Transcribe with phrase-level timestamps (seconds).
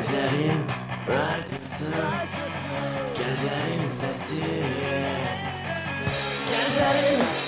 [0.00, 0.62] Gecenin
[1.08, 1.92] acısı.
[3.18, 4.40] Gecenin sesi
[6.50, 7.39] Gecenin sesi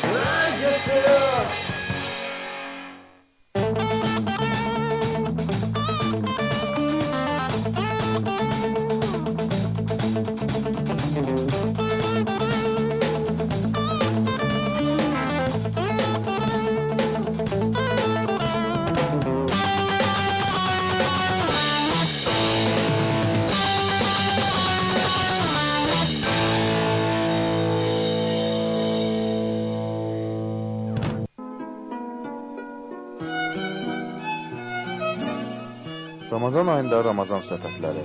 [36.52, 38.02] Ramazan ayında Ramazan söhbətləri.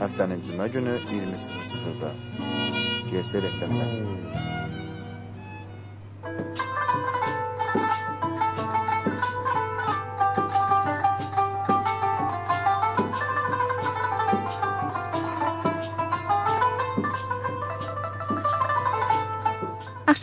[0.00, 2.10] Həftənin cümə günü 20:00-da.
[3.12, 4.53] GS FM-dən.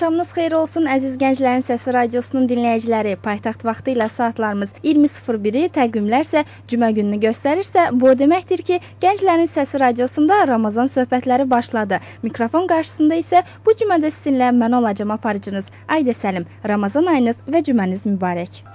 [0.01, 3.11] Axşamınız xeyir olsun əziz gənclərin səsi radiosunun dinləyiciləri.
[3.27, 9.53] Paytaxt vaxtı ilə saatlarımız 20:01-i, təqvimlər isə cümə gününü göstərirsə, bu o deməkdir ki, gənclərin
[9.53, 12.01] səsi radiosunda Ramazan söhbətləri başladı.
[12.25, 16.49] Mikrofon qarşısında isə bu cümədə sizinlə mən olacağam aparıcınız Aydə Səlim.
[16.73, 18.65] Ramazan ayınız və cüməniz mübarək.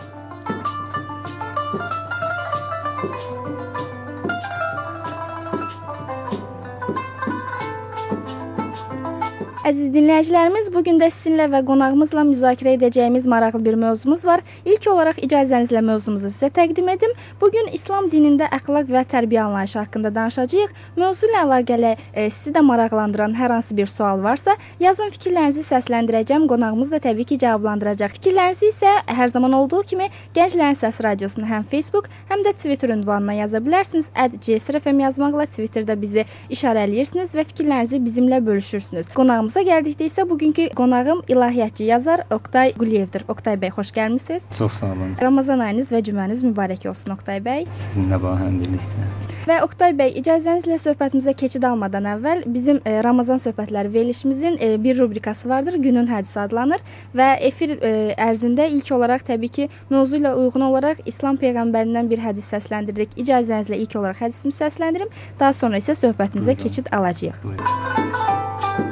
[9.66, 14.42] Əziz dinləyicilərimiz, bu gün də sizinlə və qonağımızla müzakirə edəcəyimiz maraqlı bir mövzumuz var.
[14.62, 17.10] İlk olaraq icazənizlə mövzumuzu sizə təqdim edim.
[17.40, 20.74] Bu gün İslam dinində əxlaq və tərbiyə anlayışı haqqında danışacağıq.
[21.02, 26.46] Mövzu ilə əlaqəli e, sizi də maraqlandıran hər hansı bir sual varsa, yazın fikirlərinizi səsləndirəcəm.
[26.54, 28.14] Qonağımız da təbii ki, cavablandıracaq.
[28.20, 33.40] Fikirlərinizi isə hər zaman olduğu kimi Gənclərin Səs Radiosunun həm Facebook, həm də Twitter ünvanına
[33.40, 34.06] yaza bilərsiniz.
[34.46, 39.10] @csrfm yazmaqla Twitterdə bizi işarələyirsiniz və fikirlərinizi bizimlə bölüşürsünüz.
[39.18, 43.22] Qonağımız Qonağımıza gəldikdə isə bugünkü qonağım ilahiyyatçı yazar Oqtay Quliyevdir.
[43.32, 44.42] Oqtay bəy, xoş gəlmisiniz.
[44.58, 45.14] Çox sağ olun.
[45.22, 47.64] Ramazan ayınız və cüməniz mübarək olsun Oqtay bəy.
[47.94, 49.06] Sizinlə bahəm birlikdə.
[49.48, 54.98] Və Oqtay bəy, icazənizlə söhbətimizə keçid almadan əvvəl bizim e, Ramazan söhbətləri verilişimizin e, bir
[54.98, 56.84] rubrikası vardır, günün hədisi adlanır
[57.16, 57.94] və efir e,
[58.28, 63.16] ərzində ilk olaraq təbii ki, mövzu ilə uyğun olaraq İslam peyğəmbərindən bir hədis səsləndiririk.
[63.24, 66.62] İcazənizlə ilk olaraq hədisimi səsləndirim, daha sonra isə söhbətimizə Buyurun.
[66.66, 67.40] keçid alacağıq.
[67.46, 68.85] Buyurun.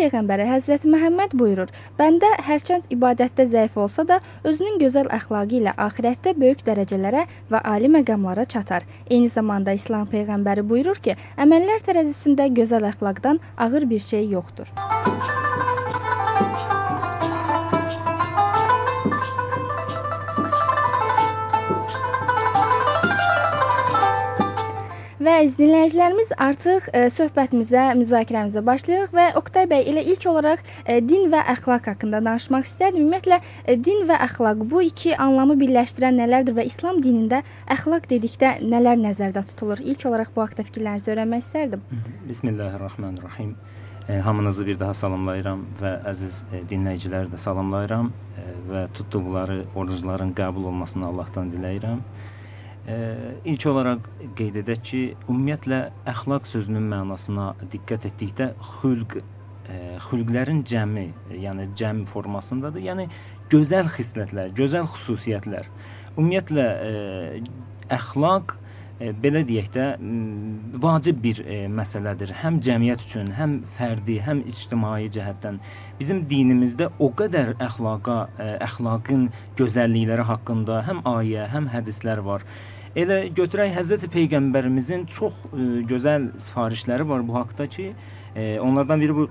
[0.00, 6.34] Peyğəmbəri Həzrəti Məhəmməd buyurur: "Bəndə hərçənd ibadətdə zəif olsa da, özünün gözəl əxlaqı ilə axirətdə
[6.44, 12.88] böyük dərəcələrə və ali məqamlara çatar." Eyni zamanda İslam peyğəmbəri buyurur ki, əməllər tərəzisində gözəl
[12.94, 14.74] əxlaqdan ağır bir şey yoxdur.
[25.20, 30.94] Və əziz dinləyicilərimiz artıq e, söhbətimizə, müzakirəmizə başlayırıq və Oqtay bəy elə ilk olaraq e,
[31.04, 33.04] din və əxlaq haqqında danışmaq istərdim.
[33.04, 37.42] Ümumiyyətlə e, din və əxlaq bu iki anlamı birləşdirən nələrdir və İslam dinində
[37.76, 39.84] əxlaq dedikdə nələr nəzərdə tutulur?
[39.92, 41.84] İlk olaraq bu haqqda fikirlərinizi öyrənmək istərdim.
[42.32, 43.54] Bismillahirrahmanirrahim.
[44.24, 46.40] Hamınızı bir daha salamlayıram və əziz
[46.72, 48.08] dinləyiciləri də salamlayıram
[48.72, 52.06] və tutduqları orucların qəbul olmasını Allahdan diləyirəm.
[52.88, 54.06] İlk olaraq
[54.38, 61.04] qeyd edək ki, ümumiyyətlə əxlaq sözünün mənasına diqqət etdikdə xülq e, xülqlərin cəmi,
[61.44, 62.82] yəni cəm formasındadır.
[62.88, 63.06] Yəni
[63.52, 65.68] gözəl xislətlər, gözəl xüsusiyyətlər.
[66.16, 67.42] Ümumiyyətlə e,
[67.98, 69.86] əxlaq e, belə deyək də
[70.86, 71.44] vacib bir
[71.76, 72.32] məsələdir.
[72.40, 75.60] Həm cəmiyyət üçün, həm fərdi, həm ictimai cəhətdən.
[76.00, 78.18] Bizim dinimizdə o qədər əxlaqa,
[78.70, 79.30] əxlaqın
[79.60, 82.48] gözəllikləri haqqında həm ayə, həm hədislər var.
[82.98, 87.84] Elə götürək Həzrəti Peyğəmbərimizin çox e, gözəl sifarişləri var bu haqqda ki,
[88.34, 89.28] e, onlardan biri bu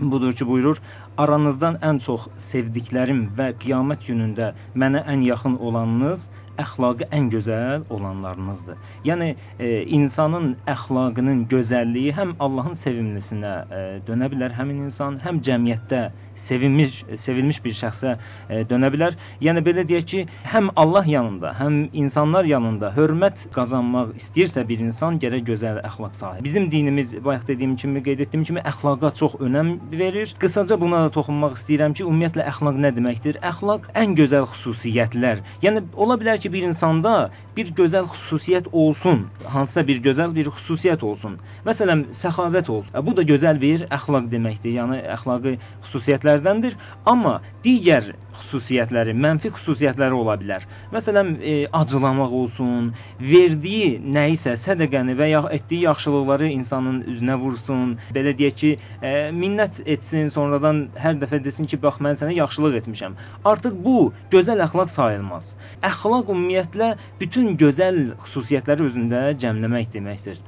[0.00, 0.80] budur ki, buyurur:
[1.16, 6.26] "Aranızdan ən çox sevdiklərim və qiyamət günündə mənə ən yaxın olanınız
[6.62, 8.76] əxlaqı ən gözəl olanlarınızdır.
[9.08, 16.02] Yəni e, insanın əxlaqının gözəlliyi həm Allahın sevimlisinə e, dönə bilər həmin insan, həm cəmiyyətdə
[16.36, 18.16] sevilmiş sevilmiş bir şəxsə
[18.50, 19.16] e, dönə bilər.
[19.42, 20.22] Yəni belə deyək ki,
[20.52, 26.44] həm Allah yanında, həm insanlar yanında hörmət qazanmaq istəyirsə bir insan gərək gözəl əxlaq sahibi.
[26.44, 30.34] Bizim dinimiz bayaq dediyim kimi, qeyd etdiyim kimi əxlaqa çox önəm verir.
[30.42, 33.40] Qısaca buna da toxunmaq istəyirəm ki, ümumiyyətlə əxlaq nə deməkdir?
[33.52, 35.42] Əxlaq ən gözəl xüsusiyyətlər.
[35.64, 40.50] Yəni ola bilər ki, ki, bir insanda bir gözəl xüsusiyyət olsun, hansısa bir gözəl bir
[40.54, 41.38] xüsusiyyət olsun.
[41.66, 42.92] Məsələn, səxavət olsun.
[43.06, 44.76] Bu da gözəl bir əxlaq deməkdir.
[44.78, 45.56] Yəni əxlaqi
[45.86, 46.78] xüsusiyyətlərdəndir.
[47.06, 50.64] Amma digər xüsusiyyətləri, mənfi xüsusiyyətləri ola bilər.
[50.94, 52.90] Məsələn, e, acılamaq olsun,
[53.20, 58.72] verdiyi nəyisə, sədaqəni və ya etdiyi yaxşılıqları insanın üzünə vursun, belə deyək ki,
[59.02, 63.16] e, minnət etsin, sonradan hər dəfə desin ki, bax mən sənə yaxşılıq etmişəm.
[63.52, 65.54] Artıq bu gözəl əxlaq sayılmaz.
[65.92, 70.42] Əxlaq ümumiyyətlə bütün gözəl xüsusiyyətləri özündə cəmləmək deməkdir.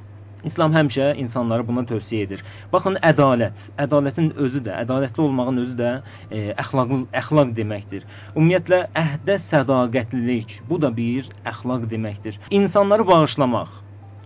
[0.47, 2.43] İslam həmişə insanlara buna tövsiyə edir.
[2.73, 3.59] Baxın, ədalət.
[3.85, 5.91] Ədalətin özü də, ədalətli olmağın özü də
[6.31, 8.07] e, əxlaqlı əxlaq deməkdir.
[8.35, 12.39] Ümumiyyətlə əhdə sədaqətlilik, bu da bir əxlaq deməkdir.
[12.61, 13.75] İnsanları bağışlamaq,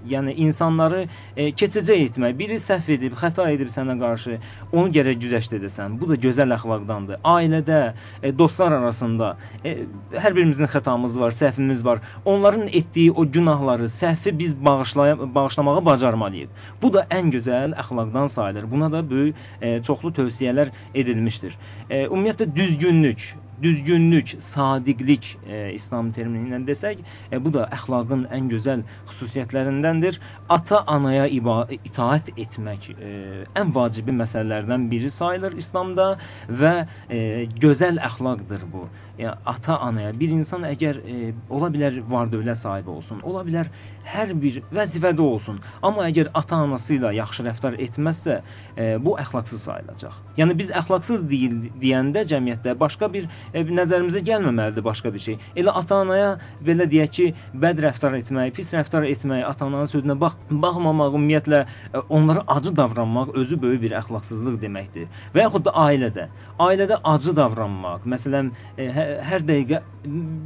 [0.09, 1.05] yəni insanları
[1.35, 2.35] e, keçəcək etmək.
[2.39, 4.37] Biri səhv edib, xəta edib sənə qarşı,
[4.71, 5.97] onu gərək güzəşt edəsən.
[6.01, 7.21] Bu da gözəl əxlaqdandır.
[7.33, 7.81] Ailədə,
[8.21, 9.75] e, dostlar arasında e,
[10.13, 12.03] hər birimizin xətamız var, səhvimiz var.
[12.25, 16.49] Onların etdiyi o günahları, səhvi biz bağışlaya bağışlamağı bacarmalıyıq.
[16.81, 18.71] Bu da ən gözəl əxlaqdan sayılır.
[18.71, 21.57] Buna da böyük e, çoxlu tövsiyələr edilmişdir.
[21.89, 28.49] E, ümumiyyətlə düzgünlük, düzgünlük, sadiqlik e, İslam termini ilə desək, e, bu da əxlaqın ən
[28.51, 30.19] gözəl xüsusiyyətlərindəndir.
[30.53, 33.13] Ata-anaya itaat etmək e,
[33.59, 36.13] ən vacibi məsələlərdən biri sayılır İslamda
[36.49, 36.75] və
[37.09, 37.19] e,
[37.61, 38.87] gözəl əxlaqdır bu.
[39.19, 43.69] Yəni ata-anaya bir insan əgər e, ola bilər var-dövlət sahibi olsun, ola bilər
[44.09, 48.39] hər bir vəzifədə olsun, amma əgər ata-anası ilə yaxşı rəftar etməzsə,
[48.73, 50.17] e, bu əxlaqsız sayılacaq.
[50.39, 55.37] Yəni biz əxlaqsız deyil deyəndə cəmiyyətdə başqa bir e, nəzərimizə gəlməməlidir başqa bir şey.
[55.59, 56.33] Elə ata-anaya
[56.65, 57.27] belə deyək ki,
[57.63, 63.33] bəd rəftar etmək, pis rəftar etmək, ata-ananın sözünə bax, baxmamaq, ümumiyyətlə e, onlara acı davranmaq
[63.39, 65.09] özü böyük bir əxlaqsızlıq deməkdir.
[65.35, 66.27] Və yaxud da ailədə,
[66.63, 69.81] ailədə acı davranmaq, məsələn, e, hə, hər dəqiqə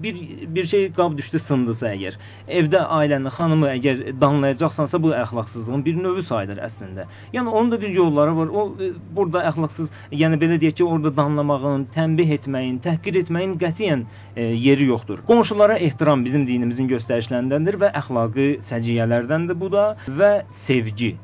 [0.04, 0.18] bir
[0.56, 2.18] bir şey qab düşdü sındısa əgər,
[2.60, 7.08] evdə ailənin xanımı əgər danlayacaqsansa bu əxlaqsızlığın bir növü sayılır əslində.
[7.34, 8.48] Yəni onun da bir yolları var.
[8.48, 14.06] O e, burada əxlaqsız, yəni belə deyək ki, orada danlamağın, tənbih etməyin, təhqir etməyin qətiyyən
[14.36, 15.24] e, yeri yoxdur.
[15.30, 20.32] Qonşulara ehtiram bizim dinimizin göstərişlərindəndir və əxlaqi səciyyələrdəndir bu da və
[20.68, 21.16] sevgi.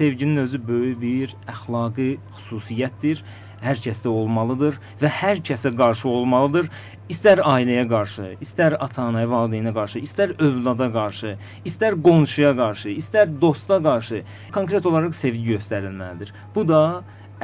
[0.00, 3.24] Sevginin özü böyük bir əxlaqi xüsusiyyətdir
[3.64, 6.70] hər kəsdə olmalıdır və hər kəsə qarşı olmalıdır.
[7.10, 11.34] İstər ailəyə qarşı, istər ata-anaya, valideynə qarşı, istər övlada qarşı,
[11.66, 14.22] istər qonşuya qarşı, istər dosta qarşı
[14.54, 16.30] konkret olaraq sevgi göstərilməlidir.
[16.54, 16.82] Bu da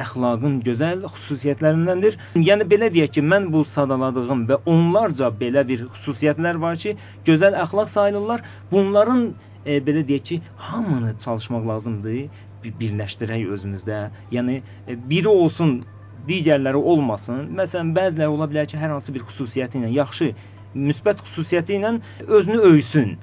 [0.03, 2.17] əxlaqın gözəl xüsusiyyətlərindəndir.
[2.47, 6.95] Yəni belə deyək ki, mən bu sadaladığım və onlarca belə bir xüsusiyyətlər var ki,
[7.29, 8.45] gözəl əxlaq sayılırlar.
[8.71, 9.23] Bunların
[9.65, 12.43] e, belə deyək ki, hamını çalışmaq lazımdır,
[12.81, 14.03] birləşdirək özümüzdə.
[14.35, 15.79] Yəni e, biri olsun
[16.27, 17.47] digərləri olmasın.
[17.57, 20.33] Məsələn, bəziləri ola bilər ki, hər hansı bir xüsusiyyəti ilə yaxşı
[20.77, 23.15] müsbət xüsusiyyəti ilə özünü -hı.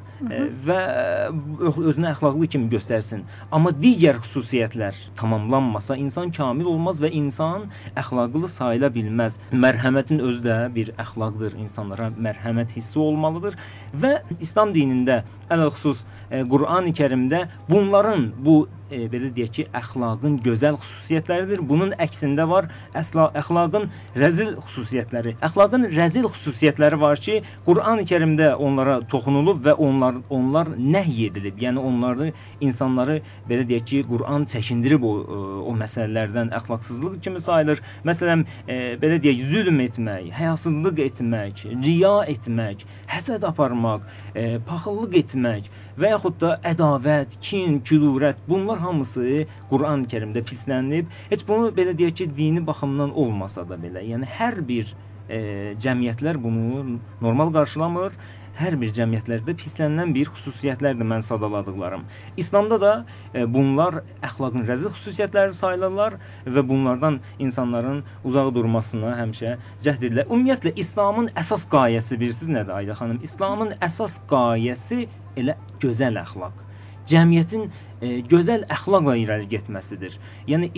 [0.66, 0.80] Və
[1.60, 3.24] özünü əxlaqlı kimi göstərsin.
[3.54, 7.68] Amma digər xüsusiyyətlər tamamlanmasa insan kamil olmaz və insan
[8.00, 9.38] əxlaqlı sayıla bilməz.
[9.52, 11.58] Mərhəmətin özü də bir əxlaqdır.
[11.66, 13.58] İnsanlara mərhəmət hissi olmalıdır
[14.02, 18.54] və İslam dinində ələlxüsus Qurani-Kərimdə bunların bu
[18.90, 21.62] e, belə deyək ki, əxlaqın gözəl xüsusiyyətləridir.
[21.68, 22.68] Bunun əksində var
[22.98, 23.88] əsla əxlaqın
[24.20, 25.36] rəzil xüsusiyyətləri.
[25.48, 31.58] Əxlaqın rəzil xüsusiyyətləri var ki, Qurani-Kərimdə onlara toxunulub və onlar onlar onlar nəhy edilib.
[31.62, 35.12] Yəni onları insanları belə deyək ki, Quran çəkindirib o
[35.64, 37.80] o məsələlərdən əxlaqsızlıq kimi sayılır.
[38.08, 45.70] Məsələn, e, belə deyək, zülm etmək, həyasızlıq etmək, riya etmək, həsəd aparmaq, e, paxıllıq etmək
[45.98, 51.10] və yaxud da ədavət, kin, külurət bunlar hamısı Quran-Kərimdə pislənib.
[51.32, 54.94] Heç bunu belə deyək ki, dini baxımdan olmasa da belə, yəni hər bir
[55.28, 55.38] e,
[55.80, 58.12] cəmiyyətlər bunu normal qarşılamır
[58.58, 62.04] hər bir cəmiyyətlərdə pislənilən bir xüsusiyyətlərdir mən sadaladıqlarım.
[62.42, 62.92] İslamda da
[63.34, 66.18] e, bunlar əxlaqın rəzil xüsusiyyətləri sayılırlar
[66.56, 69.56] və bunlardan insanların uzaq durmasına həmişə
[69.86, 70.28] cəhd edilir.
[70.28, 73.22] Ümumiyyətlə İslamın əsas qayəsi bilirsiniz nədir Ayda xanım?
[73.30, 75.08] İslamın əsas qayəsi
[75.40, 76.64] elə gözəl əxlaq
[77.10, 77.64] cəmiyyətin
[78.00, 80.16] e, gözəl əxlaqla irəli getməsidir.
[80.50, 80.70] Yəni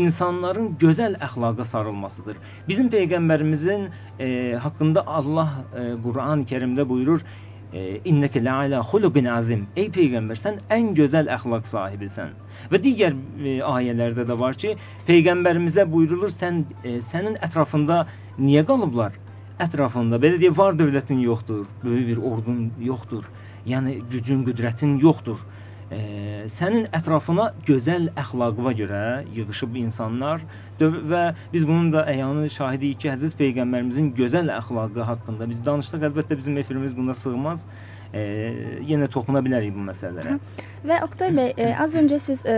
[0.00, 2.38] insanların gözəl əxlaqa sarılmasıdır.
[2.68, 3.88] Bizim peyğəmbərimizin
[4.18, 4.28] e,
[4.64, 7.24] haqqında Allah e, Quran-Kərimdə buyurur:
[7.72, 9.66] e, İnnəkə ləalə xuluqin azim.
[9.76, 12.32] Ey peyğəmbər, sən ən gözəl əxlaq sahibisən.
[12.72, 14.76] Və digər e, ayələrdə də var ki,
[15.10, 18.04] peyğəmbərimizə buyurulur, sən e, sənin ətrafında
[18.38, 19.20] niyə qalıblar?
[19.64, 23.28] Ətrafında belə deyə var dövlətin yoxdur, böyük bir ordun yoxdur.
[23.68, 25.38] Yəni gücün, qüdrətin yoxdur
[25.92, 25.98] e,
[26.58, 29.02] sənin ətrafına gözəl əxlaqına görə
[29.36, 30.44] yığılıb insanlar
[30.80, 36.08] və biz bunun da əyanı şahidiyik ki, Həzrət Peyğəmbərimizin gözəl əxlaqı haqqında biz danışdıq.
[36.10, 37.66] Əlbəttə bizim efirimiz buna sığmaz.
[38.14, 38.22] E,
[38.86, 40.36] yenə toxuna bilərik bu məsələlərə.
[40.86, 42.54] Və Oqtay bəy, e, az öncə siz e,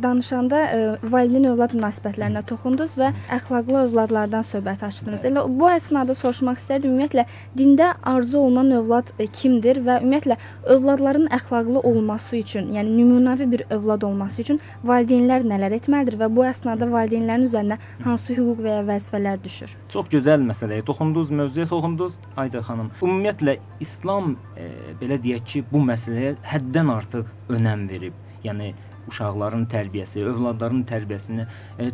[0.00, 0.78] danışanda e,
[1.12, 5.26] valideyn övlad münasibətlərinə toxundunuz və əxlaqlı övladlardan söhbət açdınız.
[5.28, 7.26] Elə bu əsnada soruşmaq istərdim ümumiyyətlə
[7.58, 10.38] dində arzu olunan övlad e, kimdir və ümumiyyətlə
[10.76, 16.46] övladların əxlaqlı olması üçün, yəni nümunəvi bir övlad olması üçün valideynlər nələr etməlidir və bu
[16.48, 19.76] əsnada valideynlərin üzərinə hansı hüquq və ya vəzifələr düşür?
[19.92, 22.94] Çox gözəl məsələyə toxundunuz, mövzuya toxundunuz Ayda xanım.
[23.02, 24.69] Ümumiyyətlə İslam e,
[25.00, 28.16] belə deyək ki, bu məsələyə həddən artıq önəm verib.
[28.46, 28.70] Yəni
[29.10, 31.46] uşaqların tərbiyəsi, övladların tərbiyəsinə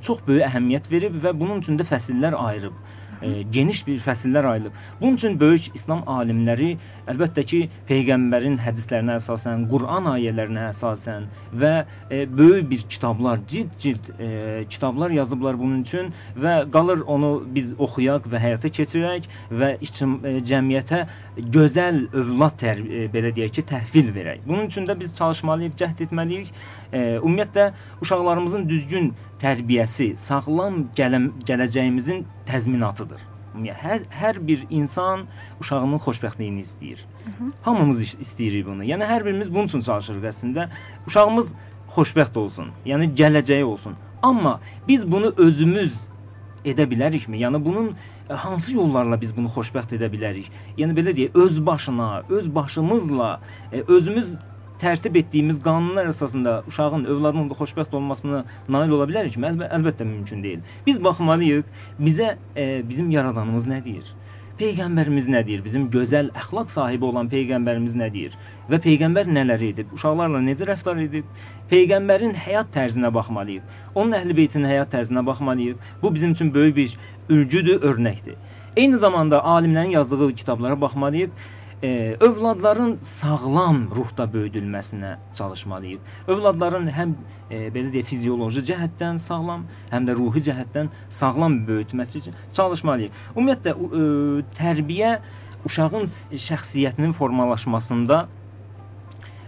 [0.08, 2.78] çox böyük əhəmiyyət verib və bunun üçün də fəsillər ayırıb.
[3.22, 4.72] E, geniş bir fəsillər ayırıb.
[5.00, 6.76] Bunun üçün böyük İslam alimləri
[7.08, 11.28] əlbəttə ki, peyğəmbərin hədislərinə əsasən, Quran ayələrinə əsasən
[11.62, 11.72] və
[12.10, 18.28] e, böyük bir kitablar, cild-cild e, kitablar yazıblar bunun üçün və qalır onu biz oxuyaq
[18.32, 21.04] və həyata keçirək və ictim e, cəmiyyətə
[21.56, 24.44] gözəl övlad tər e, belə deyək ki, təhvil verək.
[24.46, 26.52] Bunun üçün də biz çalışmalıyıq, cəhd etməliyik.
[26.92, 33.20] Ümumiyyətlə uşaqlarımızın düzgün tərbiyəsi, sağlam gələ gələcəyimizin təzminatıdır.
[33.54, 35.26] Ümumiyyətlə hər hər bir insan
[35.60, 37.00] uşağının xoşbəxtliyini istəyir.
[37.62, 38.84] Hamımız iş- istəyirik bunu.
[38.84, 40.68] Yəni hər birimiz bunun üçün çalışırıq əslində.
[41.06, 41.54] Uşağımız
[41.94, 42.72] xoşbəxt olsun.
[42.84, 43.96] Yəni gələcəyi olsun.
[44.22, 45.94] Amma biz bunu özümüz
[46.64, 47.38] edə bilərikmi?
[47.38, 47.96] Yəni bunun
[48.30, 50.50] e, hansı yollarla biz bunu xoşbəxt edə bilərik?
[50.78, 53.40] Yəni belə deyək, öz başına, öz başımızla,
[53.72, 54.36] e, özümüz
[54.80, 59.48] tərtib etdiyimiz qanunlar əsasında uşağın, övladın xoşbəxt olmasına nail ola bilərikmi?
[59.52, 60.62] Əlbə əlbəttə mümkün deyil.
[60.86, 64.12] Biz baxmalıyıq, bizə e, bizim yaradanımız nə deyir?
[64.56, 65.60] Peyğəmbərimiz nə deyir?
[65.64, 68.36] Bizim gözəl əxlaq sahibi olan peyğəmbərimiz nə deyir?
[68.72, 69.90] Və peyğəmbər nələr edib?
[69.92, 71.26] Uşaqlarla necə rəftar edib?
[71.72, 73.74] Peyğəmbərin həyat tərzinə baxmalıyıq.
[73.94, 75.76] Onun əhl-beytinin həyat tərzinə baxmalıyıq.
[76.02, 76.96] Bu bizim üçün böyük bir
[77.28, 78.40] ürgüdür, örnəkdir.
[78.76, 81.30] Eyni zamanda alimlərin yazdığı kitablara baxmalıyıq.
[81.82, 86.00] E, övladların sağlam ruhda böyüdülməsinə çalışmalıyıq.
[86.32, 87.10] Övladların həm
[87.50, 93.18] e, belə deyək fizioloji cəhətdən sağlam, həm də ruhi cəhətdən sağlam böyütməsi üçün çalışmalıyıq.
[93.36, 94.06] Ümumiyyətlə e,
[94.56, 95.10] tərbiyə
[95.68, 96.08] uşağın
[96.46, 98.22] şəxsiyyətinin formalaşmasında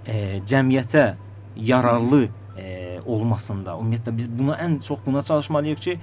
[0.05, 1.07] e, cəmiyyətə
[1.57, 2.27] yararlı
[2.59, 5.97] e, olmasında, ümumiyyətlə biz buna ən çox buna çalışmalıyıq ki,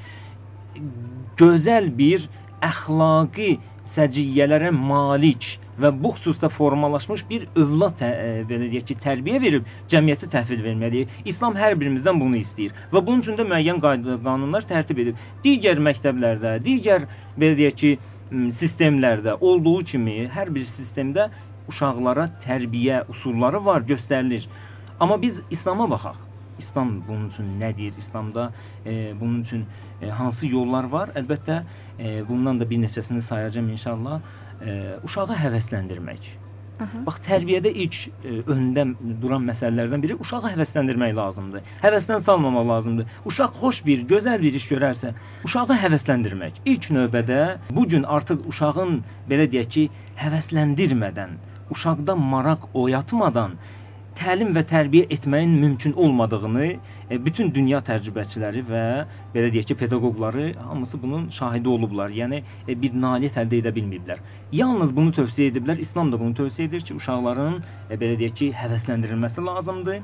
[1.38, 2.26] gözəl bir
[2.66, 3.60] əxlaqi
[3.96, 5.48] səciyyələrə malik
[5.82, 8.12] və bu xüsusda formalaşmış bir övlad e,
[8.50, 11.16] belə deyək ki, tərbiyə verib cəmiyyətə təhvil verməliyik.
[11.32, 15.24] İslam hər birimizdən bunu istəyir və bunun üçün də müəyyən qanunlar tərtib edib.
[15.44, 17.08] Digər məktəblərdə, digər
[17.40, 17.96] belə deyək ki,
[18.60, 21.30] sistemlərdə olduğu kimi hər bir sistemdə
[21.70, 24.48] uşaqlara tərbiyə usulları var, göstərilir.
[25.00, 26.25] Amma biz İslam'a baxaq.
[26.58, 27.94] İslam bunun üçün nə deyir?
[27.98, 28.52] İslamda
[28.86, 29.66] e, bunun üçün
[30.02, 31.12] e, hansı yollar var?
[31.16, 31.62] Əlbəttə,
[32.00, 34.22] e, bundan da bir neçəsini sayacağam inşallah.
[34.62, 36.34] E, uşağı həvəsləndirmək.
[36.84, 37.02] Aha.
[37.08, 38.84] Bax tərbiyədə ilk e, öndə
[39.22, 41.70] duran məsələlərdən biri uşağı həvəsləndirmək lazımdır.
[41.84, 43.14] Həvəsdən salmamaq lazımdır.
[43.32, 45.14] Uşaq xoş bir, gözəl bir iş görərsə,
[45.48, 46.60] uşağı həvəsləndirmək.
[46.66, 47.40] İlk növbədə
[47.78, 49.00] bu gün artıq uşağın
[49.32, 49.86] belə deyək ki,
[50.20, 51.40] həvəsləndirmədən,
[51.72, 53.56] uşaqda maraq oyatmadan
[54.20, 58.84] təlim və tərbiyə etməyin mümkün olmadığını e, bütün dünya təcrübəçiləri və
[59.36, 62.14] belə deyək ki, pedaqoqları hamısı bunun şahidi olublar.
[62.22, 64.22] Yəni e, bir nailiyyət əldə edə bilməyiblər.
[64.62, 65.82] Yalnız bunu tövsiyə ediblər.
[65.88, 70.00] İslam da bunu tövsiyə edir ki, uşaqların e, belə deyək ki, həvəsləndirilməsi lazımdır.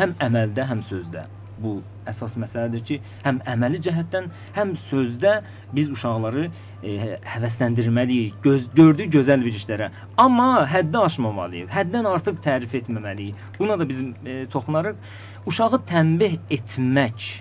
[0.00, 1.28] Həm əməldə, həm sözdə.
[1.62, 1.76] Bu
[2.10, 5.36] əsas məsələdir ki, həm əməli cəhətdən, həm sözdə
[5.76, 9.90] biz uşaqları e, həvəsləndirməliyik, göz, gördüyü gözəl bir işlərə.
[10.20, 13.48] Amma həddi aşmamalıyıq, həddən artıq tərif etməməliyik.
[13.58, 15.00] Buna da biz e, toxunarıq.
[15.46, 17.32] Uşağı tənbih etmək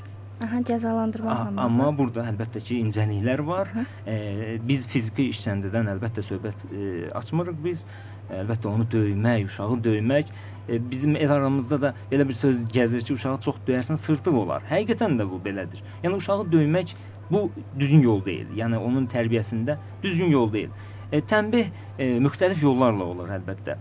[0.43, 1.61] Aha, cəzalandırmaqla.
[1.61, 3.69] Amma burada əlbəttə ki, incəliklər var.
[4.09, 6.89] E, biz fiziki işgəncədən əlbəttə söhbət e,
[7.19, 7.85] açmırıq biz.
[8.33, 10.31] Əlbəttə onu döymək, uşağı döymək
[10.67, 14.63] bizim el aramızda da belə bir söz gəzir ki, uşağı çox döyərsən sırtıq olar.
[14.69, 15.83] Həqiqətən də bu belədir.
[16.03, 16.95] Yəni uşağı döymək
[17.31, 18.51] bu düzgün yol deyil.
[18.57, 20.71] Yəni onun tərbiyəsində düzgün yol deyil.
[21.11, 23.77] E, tənbih e, müxtəlif yollarla olur əlbəttə.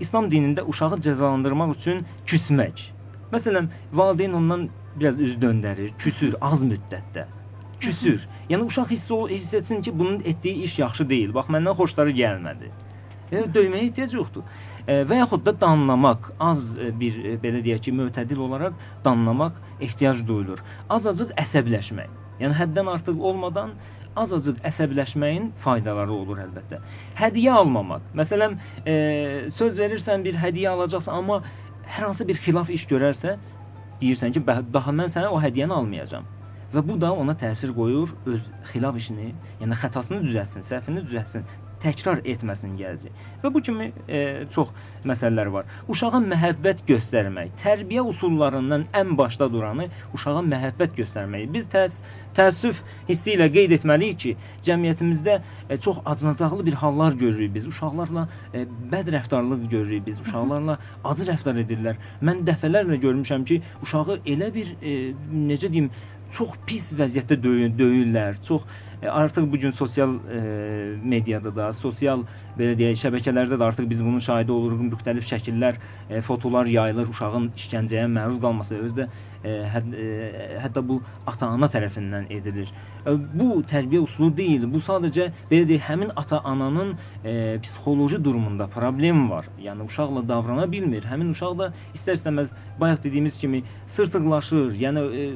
[0.00, 2.88] İslam dinində uşağı cəzalandırmaq üçün küsmək.
[3.32, 7.28] Məsələn, valideyn ondan biraz üz döndərir, küsür az müddətdə.
[7.82, 8.26] Küsür.
[8.50, 11.34] Yəni uşaq hiss, hiss etsin ki, bunun etdiyi iş yaxşı deyil.
[11.34, 12.72] Bax məndən xoşları gəlmədi.
[13.32, 14.44] Yəni döyməyə ehtiyac yoxdur.
[14.86, 19.60] E, və yaxud da danlamaq, az e, bir e, belə deyək ki, mötədil olaraq danlamaq
[19.86, 20.62] ehtiyac duyulur.
[20.96, 22.10] Azacıq əsəbləşmək.
[22.42, 23.76] Yəni həddən artıq olmadan
[24.18, 26.80] azacıq əsəbləşməyin faydaları olur əlbəttə.
[27.20, 28.10] Hədiyyə almamaq.
[28.18, 28.94] Məsələn, e,
[29.58, 31.42] söz verirsən bir hədiyyə alacaqsan, amma
[31.86, 33.38] hər hansı bir xilaf iş görərsə,
[34.02, 36.26] deyirsən ki, "Bə- daha mən sənə o hədiyyəni almayacağam.
[36.72, 41.44] Və bu da ona təsir qoyur öz xilaf işini, yəni xətasını düzəltsin, səhvini düzəltsin,
[41.82, 43.24] təkrar etməsin gələcək.
[43.42, 44.22] Və bu kimi e,
[44.54, 44.70] çox
[45.08, 45.68] məsələlər var.
[45.92, 51.48] Uşağa məhəbbət göstərmək, tərbiyə üsullarından ən başda duranı uşağa məhəbbət göstərmək.
[51.56, 51.98] Biz təs
[52.36, 54.34] təəssüf hissi ilə qeyd etməliyik ki,
[54.68, 57.68] cəmiyyətimizdə e, çox acınacaqlı bir hallar görürük biz.
[57.72, 60.22] Uşaqlarla e, bəd rəftarlıq görürük biz.
[60.26, 62.00] Uşaqlarla acı rəftar edirlər.
[62.22, 64.96] Mən dəfələrlə görmüşəm ki, uşağı elə bir e,
[65.50, 65.90] necə deyim,
[66.36, 67.38] çox pis vəziyyətdə
[67.78, 68.38] döyürlər.
[68.46, 68.64] Çox
[69.08, 70.40] artıq bu gün sosial e,
[71.02, 72.24] mediada da, sosial
[72.58, 74.82] belə deyək, şəbəkələrdə də artıq biz bunun şahidi oluruq.
[74.92, 75.78] Müxtəlif şəkillər,
[76.10, 79.08] e, fotolar yayılır uşağın işgəncəyə məruz qalması özü də
[79.44, 80.06] e, həd, e,
[80.62, 82.72] hətta bu ata-ana tərəfindən edilir.
[83.06, 84.68] E, bu tərbiyə üsulu deyil.
[84.72, 86.94] Bu sadəcə belə deyək, həmin ata-ananın
[87.24, 89.48] e, psixoloji durumunda problem var.
[89.58, 91.06] Yəni uşaqla davrana bilmir.
[91.10, 93.64] Həmin uşaq da istər-istəməz bayaq dediyimiz kimi
[93.96, 94.76] sırtıqlaşır.
[94.84, 95.26] Yəni e,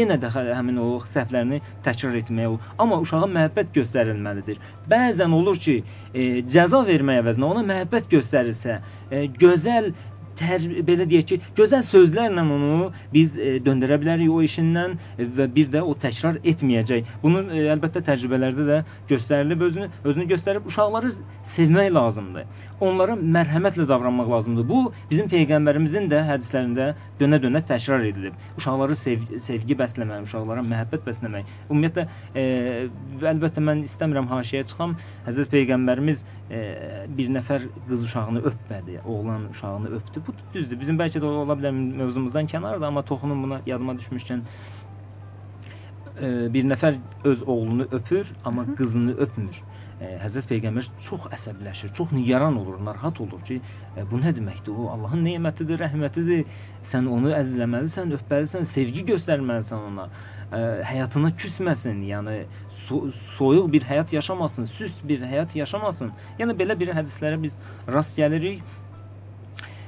[0.00, 2.58] yenə də hə- həmin o səhvlərini təkrar etməyə.
[2.78, 4.60] Amma uşağa məhəbbət göstərilməlidir.
[4.90, 5.76] Bəzən olur ki,
[6.12, 8.80] e, cəza vermək əvəzinə ona məhəbbət göstərilsə,
[9.10, 9.92] e, gözəl
[10.38, 14.96] tər, belə deyək ki, gözəl sözlərlə onu biz e, döndərə bilərik o işindən
[15.36, 17.10] və bir də o təkrar etməyəcək.
[17.22, 21.12] Bunu e, əlbəttə təcrübələrdə də göstərilib özünü özünü göstərib uşaqları
[21.54, 22.62] sevmək lazımdır.
[22.84, 24.68] Onlara mərhəmətlə davranmaq lazımdır.
[24.68, 28.36] Bu bizim peyğəmbərimizin də hədislərində dönə-dönə təkrar edilib.
[28.58, 31.52] Uşaqları sev sevgi bəsləmək, uşaqlara məhəbbət bəsləmək.
[31.70, 32.46] Ümumiyyətlə e,
[33.32, 34.96] əlbəttə mən istəmirəm haşiyə çıxam.
[35.28, 36.64] Həzrət peyğəmbərimiz e,
[37.16, 40.23] bir nəfər qız uşağını öpmədi, oğlan uşağını öpdü.
[40.26, 40.80] Bu düzdür.
[40.80, 44.44] Bizim bəlkə də ola bilər mövzumuzdan kənardır, amma toxunum buna yadıma düşmüşkən
[46.20, 46.98] e, bir nəfər
[47.30, 49.58] öz oğlunu öpür, amma qızını öpmür.
[50.00, 53.60] E, Həzrət Peyğəmbər çox əsəbləşir, çox nigaran olur, narahat olur ki,
[53.96, 54.74] e, bu nə deməkdir?
[54.74, 56.46] O Allahın nemətidir, rəhmətidir.
[56.92, 60.08] Sən onu əzizləməlisən, öpməlisən, sevgi göstərməlisən ona.
[60.54, 62.34] Həyatına küsməsin, yəni
[62.84, 63.00] so
[63.38, 66.12] soyuq bir həyat yaşamasın, süst bir həyat yaşamasın.
[66.38, 67.56] Yəni belə bir hədislərə biz
[67.90, 68.62] rast gəlirik.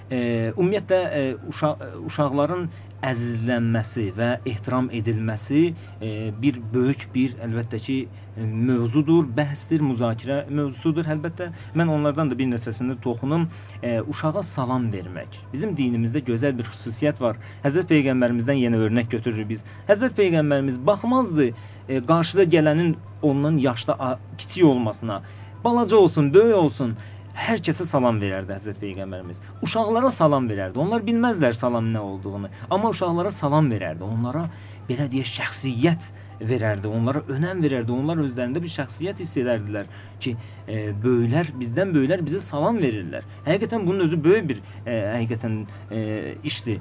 [0.07, 0.19] E,
[0.55, 1.73] ümumiyyətlə e, uşa
[2.07, 2.69] uşaqların
[3.07, 6.11] əzizlənməsi və ehtiram edilməsi e,
[6.43, 7.97] bir böyük bir əlbəttə ki
[8.37, 11.09] mövzudur, bəhsdir, müzakirə mövzusudur.
[11.17, 13.49] Əlbəttə mən onlardan da bir neçəsində toxunum.
[13.83, 15.41] E, uşağa salam vermək.
[15.53, 17.41] Bizim dinimizdə gözəl bir xüsusiyyət var.
[17.67, 19.67] Həzrət peyğəmbərimizdən yenə örnək götürürük biz.
[19.91, 22.95] Həzrət peyğəmbərimiz baxmazdı e, qarşıda gələnin
[23.27, 25.23] ondan yaşda kiçik olmasına.
[25.65, 26.99] Balaca olsun, böyük olsun,
[27.37, 29.41] hər kəsə salam verərdi Həzrət Peyğəmbərimiz.
[29.65, 30.81] Uşaqlara salam verərdi.
[30.81, 34.07] Onlar bilməzlər salam nə olduğunu, amma uşaqlara salam verərdi.
[34.07, 34.47] Onlara
[34.89, 36.09] belə deyək şəxsiyyət
[36.41, 36.89] verərdi.
[36.89, 37.93] Onlara önəm verərdi.
[37.93, 39.93] Onlar özlərində bir şəxsiyyət hiss edərdilər
[40.25, 40.35] ki,
[40.67, 43.29] e, böyüklər bizdən böyüklər bizə salam verirlər.
[43.47, 46.03] Həqiqətən bunun özü böyük bir e, həqiqətən e,
[46.45, 46.81] işdir.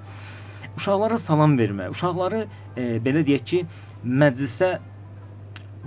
[0.75, 3.63] Uşaqlara salam vermək, uşaqları e, belə deyək ki,
[4.03, 4.75] məclisə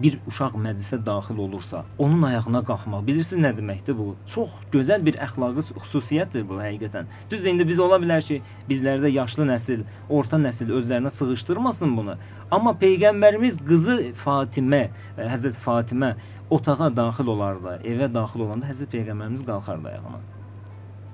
[0.03, 3.03] bir uşaq məclisə daxil olursa, onun ayağına qalxmaq.
[3.09, 4.07] Bilirsiniz nə deməkdir bu?
[4.35, 7.11] Çox gözəl bir əxlaqi xüsusiyyətdir bu həqiqətən.
[7.31, 9.85] Düzdür, indi biz ola bilər ki, bizlərdə yaşlı nəsil,
[10.21, 12.17] orta nəsil özlərinə sığışdırmasın bunu.
[12.55, 14.85] Amma peyğəmbərimiz qızı Fatimə,
[15.17, 16.15] e, Həzrət Fatimə
[16.51, 20.38] otağa daxil olardı, evə daxil olanda Həzrət peyğəmbərimiz qalxardı ayağına.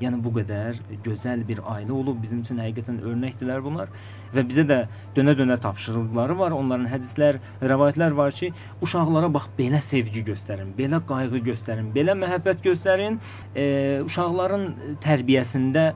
[0.03, 3.93] Yəni bu qədər gözəl bir ailə olub bizim üçün həqiqətən örnəkdilər bunlar
[4.35, 4.79] və bizə də
[5.17, 6.57] dönə-dönə tapşırıqları var.
[6.57, 8.51] Onların hədislər, rəvayətlər var ki,
[8.83, 13.21] uşaqlara bax belə sevgi göstərin, belə qayğı göstərin, belə məhəbbət göstərin.
[13.55, 13.67] E,
[14.09, 15.87] uşaqların tərbiyəsində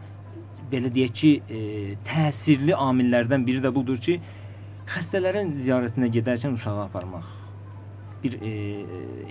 [0.71, 1.65] belə deyək ki, e,
[2.07, 4.21] təsirli amillərdən biri də budur ki,
[4.95, 7.38] xəstələrin ziyarətinə gedərkən uşağı aparmaq
[8.23, 8.53] bir e,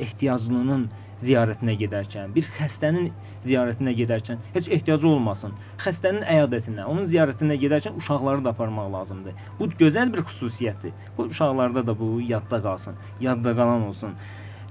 [0.05, 0.87] ehtiyaclının
[1.21, 3.09] ziyarətinə gedərkən, bir xəstənin
[3.45, 5.55] ziyarətinə gedərkən heç ehtiyacı olmasın.
[5.83, 9.41] Xəstənin əyadətinə, onun ziyarətinə gedərkən uşaqları da aparmaq lazımdır.
[9.59, 10.93] Bu gözəl bir xüsusiyyətdir.
[11.17, 14.15] Bu uşaqlarda da bu yadda qalsın, yadda qalan olsun.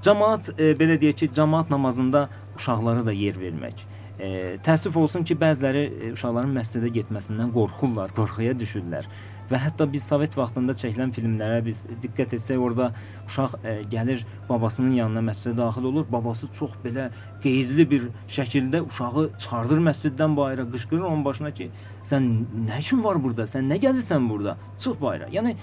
[0.06, 2.26] Cəmaət e, belə deyək ki, cəmaət namazında
[2.58, 3.86] uşaqlara da yer vermək.
[4.16, 4.28] E,
[4.64, 9.08] təəssüf olsun ki, bəziləri e, uşaqların məscidə getməsindən qorxurlar, qorxuya düşürlər.
[9.50, 12.88] Və hətta biz Sovet vaxtında çəkilən filmlərə biz diqqət etsək, orada
[13.28, 16.06] uşaq e, gəlir babasının yanına məscidə daxil olur.
[16.10, 17.08] Babası çox belə
[17.44, 21.70] qeyzli bir şəkildə uşağı çıxardır məsciddən bayıra, qışqırır onun başına ki,
[22.10, 22.26] sən
[22.66, 23.46] nə üçün var burada?
[23.54, 24.56] Sən nə gəzirsən burada?
[24.82, 25.30] Çıx bayıra.
[25.36, 25.54] Yəni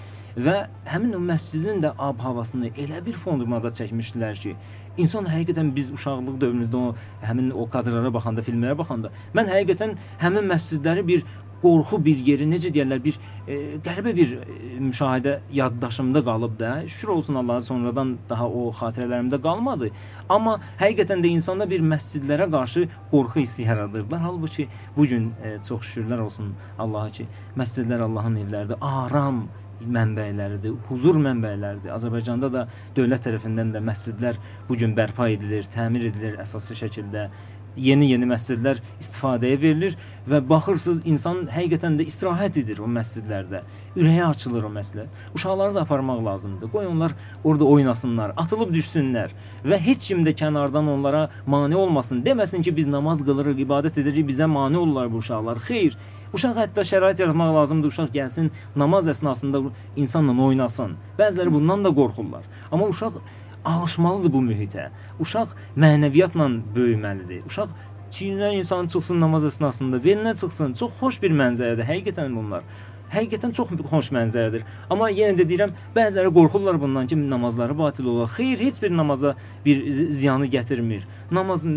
[0.46, 0.56] və
[0.88, 4.56] həmin o məscidin də ab-havasını elə bir fondumada çəkmişdilər ki,
[4.96, 9.94] insan həqiqətən biz uşaqlıq dövrümüzdə o həmin o kadrlara baxanda, filmlərə baxanda mən həqiqətən
[10.24, 11.24] həmin məscidləri bir
[11.64, 13.16] qorxu bir yeri necə deyirlər bir
[13.48, 16.70] e, qəribə bir e, müşahidə yaddaşımda qalıb da.
[16.88, 19.90] Şükür olsun Allaha sonradan daha o xatirələrimdə qalmadı.
[20.36, 24.24] Amma həqiqətən də insanda bir məscidlərə qarşı qorxu hissi yaradırlar.
[24.28, 27.28] Halbuki bu gün e, çox şükürlər olsun Allaha ki,
[27.60, 28.80] məscidlər Allahın evləridir.
[28.80, 29.44] Aram
[29.82, 31.90] mənbələridir, huzur mənbələridir.
[31.94, 32.64] Azərbaycanda da
[32.96, 37.26] dövlət tərəfindən də məscidlər bu gün bərpa edilir, təmir edilir əsaslı şəkildə
[37.76, 39.96] yeni-yeni məscidlər istifadəyə verilir
[40.28, 43.60] və baxırsınız insan həqiqətən də istirahət edir o məscidlərdə.
[43.96, 45.04] Ürəyi açılır o məsələ.
[45.34, 46.70] Uşaqları da aparmaq lazımdır.
[46.72, 49.34] Qoy onlar orada oynasınlar, atılıb düşsünlər
[49.64, 52.24] və heç kim də kənardan onlara mane olmasın.
[52.24, 55.62] Deməsin ki, biz namaz qılırıq, ibadət edirik, bizə mane olurlar bu uşaqlar.
[55.68, 55.96] Xeyr.
[56.34, 57.92] Uşaq hətta şərait yaratmaq lazımdır.
[57.92, 59.60] Uşaq gəlsin, namaz əsnasında
[59.96, 60.96] insanla oynasın.
[61.18, 62.48] Bəziləri bundan da qorxurlar.
[62.72, 63.20] Amma uşaq
[63.64, 64.88] alışmalıdır bu mühitə.
[65.20, 67.44] Uşaq mənəviyyatla böyüməlidir.
[67.48, 67.74] Uşaq
[68.14, 70.74] çiyinlər insan çıxsın namaz əsnasında, belinə çıxsın.
[70.80, 72.66] Çox xoş bir mənzərədir həqiqətən bunlar.
[73.14, 74.64] Həqiqətən çox xoş mənzərədir.
[74.90, 78.30] Amma yenə də deyirəm, bəziləri qorxurlar bundan ki, namazları batil olar.
[78.36, 79.84] Xeyr, heç bir namaza bir
[80.20, 81.06] ziyanı gətirmir.
[81.30, 81.76] Namazın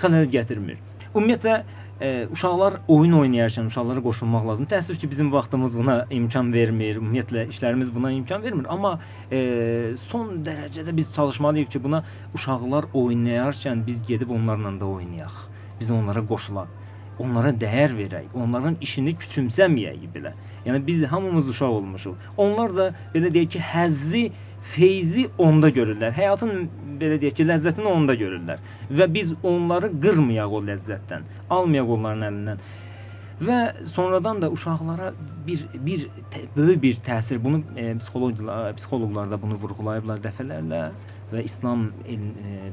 [0.00, 0.80] xələl gətirmir.
[1.14, 1.62] Ümumiyyətlə
[2.02, 4.68] e, uşaqlar oyun oynayarkən uşaqlara qoşulmaq lazım.
[4.72, 6.98] Təəssüf ki, bizim vaxtımız buna imkan vermir.
[7.00, 8.66] Ümumiyyətlə işlərimiz buna imkan vermir.
[8.74, 8.92] Amma
[9.30, 9.40] e,
[10.10, 15.42] son dərəcədə biz çalışmalıyıq ki, buna uşaqlar oynayarkən biz gedib onlarla da oynayaq.
[15.80, 16.78] Biz onlara qoşulaq
[17.20, 20.32] onlara dəyər verək, onların işini küçümsəməyək belə.
[20.66, 22.14] Yəni biz hamımız uşaq olmuşuq.
[22.40, 24.24] Onlar da belə deyək ki, həzzi,
[24.70, 26.14] feyzi onda görürlər.
[26.16, 26.68] Həyatın
[27.00, 32.64] belə deyək ki, ləzzətini onda görürlər və biz onları qırmayaq o ləzzətdən, almayaq onların əlindən.
[33.42, 33.58] Və
[33.90, 35.08] sonradan da uşaqlara
[35.46, 36.04] bir bir
[36.56, 40.82] böyük bir təsir bunu e, psixoloqlar psixoloqlar da bunu vurğulayıblar dəfələrlə
[41.32, 42.18] və İslam e,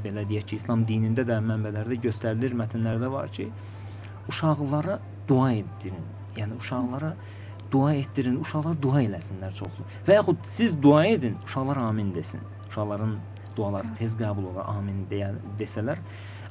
[0.04, 3.48] belə deyək ki, İslam dinində də mənbələrdə göstərilir, mətnlərdə var ki,
[4.30, 5.00] uşaqlara
[5.30, 6.06] dua etdirin.
[6.38, 7.16] Yəni uşaqlara
[7.72, 9.86] dua etdirin, uşaqlar dua eləsinlər çoxlu.
[10.08, 12.42] Və yaxud siz dua edin, uşaqlar amin desin.
[12.70, 13.16] Uşaqların
[13.58, 16.02] duaları tez qəbul olar, amin deyə desələr,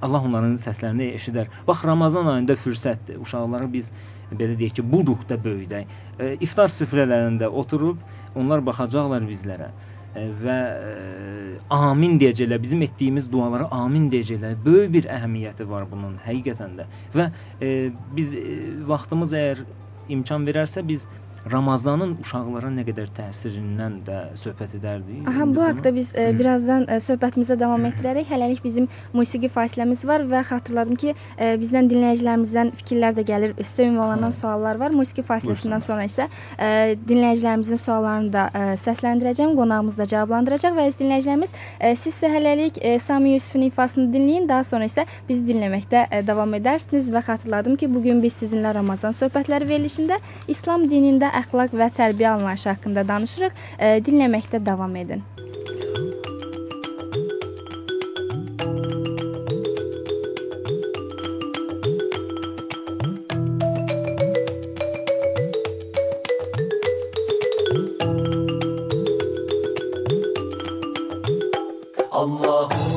[0.02, 1.50] Allah onların səslərini eşidər.
[1.66, 3.18] Bax Ramazan ayında fürsətdir.
[3.24, 3.90] Uşaqları biz
[4.30, 5.94] belə deyək ki, bu ruhda böyüdək.
[6.20, 8.02] E, iftar süfrələrində oturub
[8.38, 9.72] onlar baxacaqlar bizlərə
[10.14, 10.58] e, və
[10.90, 12.62] e, amin deyəcəklər.
[12.62, 14.54] Bizim etdiyimiz dualara amin deyəcəklər.
[14.64, 16.88] Böyük bir əhəmiyyəti var bunun həqiqətən də.
[17.18, 17.28] Və
[18.14, 18.34] biz
[18.86, 19.66] vaxtımız əgər
[20.08, 21.06] imkan verərsə biz
[21.46, 25.22] Ramazanın uşaqlara nə qədər təsirindən də söhbət edərdik.
[25.30, 30.24] Aha, bu haqqda biz e, birazdan e, söhbətimizə davam etdirərək hələlik bizim musiqi fasiləmiz var
[30.28, 34.94] və xatırladım ki, e, bizdən dinləyicilərimizdən fikirlər də gəlir, sizə ünvanlanan suallar var.
[34.98, 41.00] Musiqi fasiləsindən sonra isə e, dinləyicilərimizin suallarını da e, səsləndirəcəm, qonağımız da cavablandıracaq və əziz
[41.02, 46.04] dinləyicilərimiz, e, siz isə hələlik e, Sami Yusufun ifasını dinləyin, daha sonra isə bizi dinləməkdə
[46.10, 50.18] e, davam edərsiniz və xatırladım ki, bu gün biz sizinlə Ramazan söhbətləri verilişində
[50.50, 53.66] İslam dinində əxlaq və tərbiyə anlayışı haqqında danışırıq.
[53.78, 55.26] E, dinləməkdə davam edin.
[72.18, 72.87] Truly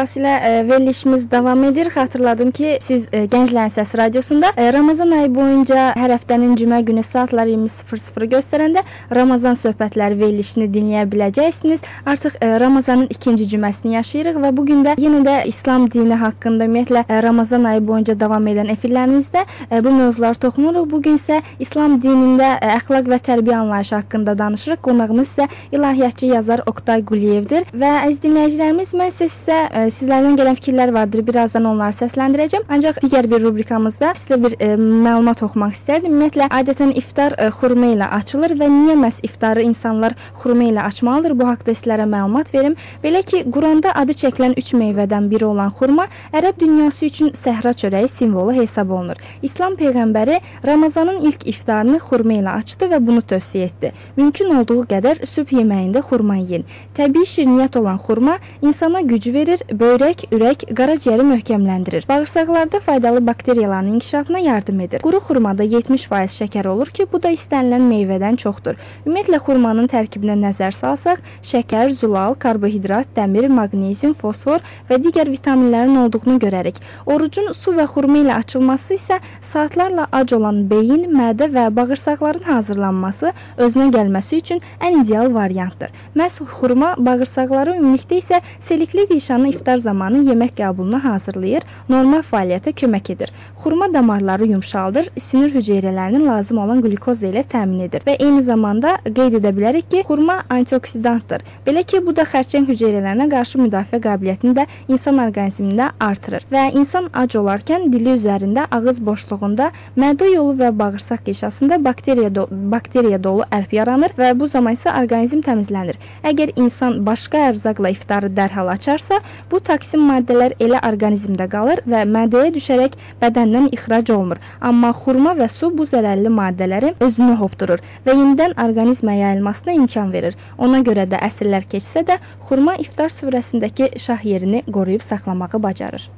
[0.00, 1.86] Yusufun ifası ilə e, verilişimiz davam edir.
[1.86, 7.02] Xatırladım ki, siz e, Gənclərin Səs radiosunda e, Ramazan ayı boyunca hər həftənin cümə günü
[7.12, 8.82] saatlar 20:00 göstərəndə
[9.14, 11.80] Ramazan söhbətləri verilişini dinləyə biləcəksiniz.
[12.06, 17.22] Artıq Ramazanın ikinci cüməsini yaşayırıq və bu gün də yenə də İslam dini haqqında ümumiyyətlə
[17.22, 19.44] Ramazan ayı boyunca davam edən efirlərimizdə
[19.84, 20.90] bu mövzulara toxunuruq.
[20.90, 24.80] Bu gün isə İslam dinində əxlaq və tərbiyə anlayışı haqqında danışırıq.
[24.82, 31.22] Qonağımız isə ilahiyyatçı yazar Oktay Quliyevdir və əziz dinləyicilərimiz mən sizə sizlərdən gələn fikirlər vardır.
[31.26, 32.66] Birazdan onları səsləndirəcəm.
[32.74, 36.14] Ancaq digər bir rubrikamızda sizə bir e, məlumat oxumaq istərdim.
[36.14, 41.36] Ümumiyyətlə adətən iftar e, xurma ilə açılır və niyə məhz iftarı insanlar xurma ilə açmalıdır?
[41.40, 42.76] Bu haqqda sizlərə məlumat verim.
[43.04, 48.10] Belə ki, Quranda adı çəkilən 3 meyvədən biri olan xurma ərəb dünyası üçün səhra çörəyi
[48.18, 49.18] simvolu hesab olunur.
[49.42, 53.92] İslam peyğəmbəri Ramazanın ilk iftarını xurma ilə açdı və bunu tövsiyə etdi.
[54.16, 56.64] Mümkün olduğu qədər sübh yeməyində xurma yeyin.
[56.96, 62.04] Təbii şirniyyat olan xurma insana güc verir, böyrək, ürək, qaraciyəri möhkəmləndirir.
[62.08, 65.00] Bağırsaqlarda faydalı bakteriyaların inkişafına yardım edir.
[65.04, 68.76] Quru xurmada 70% şəkər olur ki, bu da istənilən meyvədən çoxdur.
[69.06, 76.36] Ümumiyyətlə xurmanın tərkibinə nəzər salsaq, şəkər, zulal, karbohidrat, dəmir, maqnezium, fosfor və digər vitaminlərin olduğunu
[76.44, 76.82] görərik.
[77.06, 79.20] Orucun su və xurma ilə açılması isə
[79.52, 85.90] saatlarla ac olan beyin, mədə və bağırsaqların hazırlanması, özünə gəlməsi üçün ən ideal variantdır.
[86.16, 93.10] Məhz xurma bağırsaqları ümumilikdə isə selikli qişanı iftar zamanı yemək qəbuluna hazırlayır, normal fəaliyyətə kömək
[93.14, 93.32] edir.
[93.62, 99.38] Xurma damarları yumşaldır, sinir hüceyrələrini lazım olan qlükoz ilə təmin edir və eyni zamanda qeyd
[99.40, 101.44] edə bilərik ki, xurma antioksidantdır.
[101.66, 107.10] Belə ki, bu da xərçəng hüceyrələrinə qarşı müdafiə qabiliyyətini də insan orqanizmində artırır və insan
[107.22, 113.46] ac olarkən dili üzərində, ağız boşluğunda, mədə yolu və bağırsaq qişasında bakteriya do bakteriya dolu
[113.58, 115.98] ərf yaranır və bu zaman isə orqanizm təmizlənir.
[116.30, 122.52] Əgər insan başqa ərzaqla iftarı dərhal açarsa, bu toksin maddələr elə orqanizmdə qalır və mədəyə
[122.56, 124.40] düşərək bədəndən ixrac olunur.
[124.70, 130.38] Amma xurma və su bu zərərli maddələri özünə hopdurur və yenidən orqanizmə yayılmasına imkan verir.
[130.58, 132.18] Ona görə də əsrlər keçsə də
[132.48, 136.10] xurma iftar süfrəsindəki şah yerini qoruyub saxlamağı bacarır.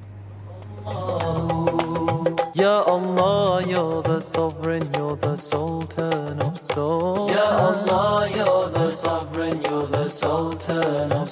[2.54, 7.30] Ya Allah, you're the sovereign, you're the sultan of souls.
[7.30, 8.81] Ya Allah, you're the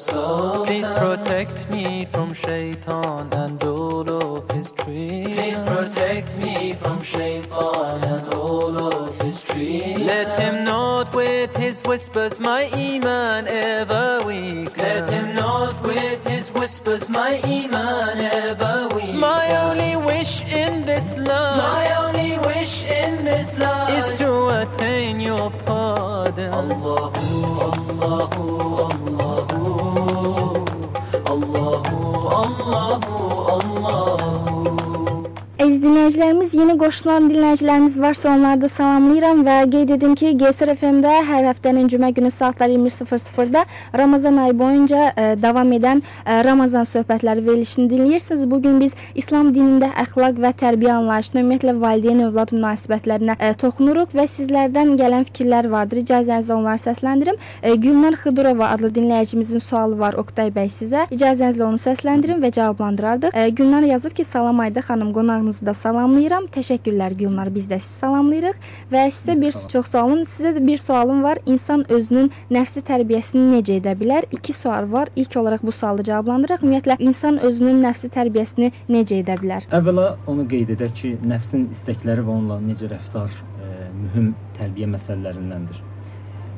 [0.06, 4.86] Please protect me from shaitan and all of his tricks.
[4.86, 10.00] Please protect me from shaitan and all of his tricks.
[10.00, 14.72] Let him not with his whispers my iman ever weaken.
[14.76, 19.18] Let him not with his whispers my iman ever weaken.
[19.18, 25.20] My only wish in this life My only wish in this life is to attain
[25.20, 26.52] your pardon.
[26.52, 27.39] Allahu,
[35.90, 41.46] dinləyicilərimiz, yeni qoşulan dinləyicilərimiz varsa onları da salamlayıram və qeyd edim ki, GSR FM-də hər
[41.48, 43.64] həftənin cümə günü saatlar 20:00-da
[43.98, 48.44] Ramazan ayı boyunca ə, davam edən ə, Ramazan söhbətləri verilişini dinləyirsiniz.
[48.50, 54.28] Bu gün biz İslam dinində əxlaq və tərbiyə anlayışına, ümumiyyətlə valideyn-övlad münasibətlərinə ə, toxunuruq və
[54.36, 56.04] sizlərdən gələn fikirlər vardır.
[56.04, 57.42] İcazənizlə onları səsləndirim.
[57.64, 61.08] Ə, Gülnar Xıdırova adlı dinləyicimizin sualı var Oktay bəy sizə.
[61.10, 63.34] İcazənizlə onu səsləndirim və cavablandırardıq.
[63.34, 66.46] Ə, Gülnar yazıb ki, salam Ayda xanım, qonağınızı da salamlayıram.
[66.56, 70.22] Təşəkkürlər Gülnar, biz də sizi salamlayırıq və sizə bir çox sağ olun.
[70.36, 71.40] Sizə də bir sualım var.
[71.46, 74.28] İnsan özünün nəfsi tərbiyəsini necə edə bilər?
[74.38, 75.12] İki sual var.
[75.16, 76.64] İlk olaraq bu sualı cavablandıraq.
[76.64, 79.68] Ümumiyyətlə insan özünün nəfsi tərbiyəsini necə edə bilər?
[79.80, 83.70] Əvvəla onu qeyd edək ki, nəfsin istəkləri və onunla necə rəftar e,
[84.02, 85.80] mühüm tərbiyə məsələlərindəndir.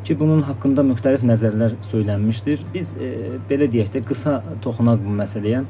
[0.03, 2.65] Ki bunun haqqında müxtəlif nəzərlər söylənmişdir.
[2.75, 3.11] Biz e,
[3.51, 4.33] belə deyək də qısa
[4.65, 5.61] toxunaq bu məsələyə.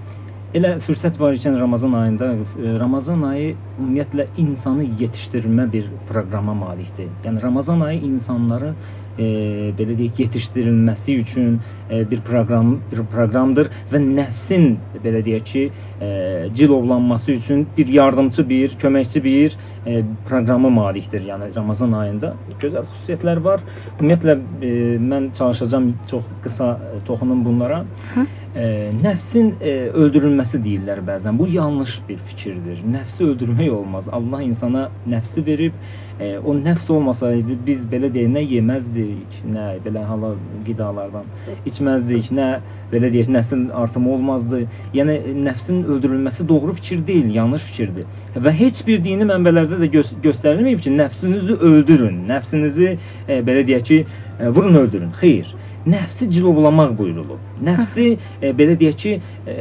[0.52, 7.08] Elə fürsət var ikən Ramazan ayında e, Ramazan ayı ümumiyyətlə insanı yetişdirmə bir proqrama malikdir.
[7.24, 8.74] Yəni Ramazan ayı insanları
[9.16, 9.24] e,
[9.78, 11.54] belə deyək yetişdirilməsi üçün
[11.88, 15.64] e, bir proqram bir proqramdır və nəfsin belə deyək ki,
[16.04, 16.10] e,
[16.54, 21.24] cilovlanması üçün bir yardımçı, bir köməkçi bir e, proqrama malikdir.
[21.32, 23.64] Yəni Ramazan ayında gözəl xüsusiyyətlər var.
[23.96, 27.84] Ümumiyyətlə e, mən çalışacağam çox qısa e, toxunum bunlara.
[28.14, 28.28] Hə?
[28.52, 29.54] Nəfsin
[29.96, 31.38] öldürülməsi deyirlər bəzən.
[31.40, 32.82] Bu yanlış bir fikirdir.
[32.84, 34.08] Nəfsi öldürmək olmaz.
[34.12, 35.72] Allah insana nəfsi verib,
[36.44, 40.36] o nəfs olmasaydı biz belə deyək, nə yeməzdik, nə belə halal
[40.66, 41.32] qidalardan
[41.66, 42.50] içməzdik, nə
[42.92, 44.66] belə deyək, nəslin artımı olmazdı.
[44.94, 45.16] Yəni
[45.48, 48.06] nəfsin öldürülməsi doğru fikir deyil, yanlış fikirdir.
[48.36, 52.96] Və heç bir dini mənbələrdə də gö göstərilməyib ki, nəfsinizi öldürün, nəfsinizi
[53.48, 54.02] belə deyək ki,
[54.52, 55.10] vurun öldürün.
[55.20, 57.40] Xeyr nəfsi cilovlamaq buyurulub.
[57.66, 59.14] Nəfsi e, belə deyək ki,
[59.46, 59.56] e,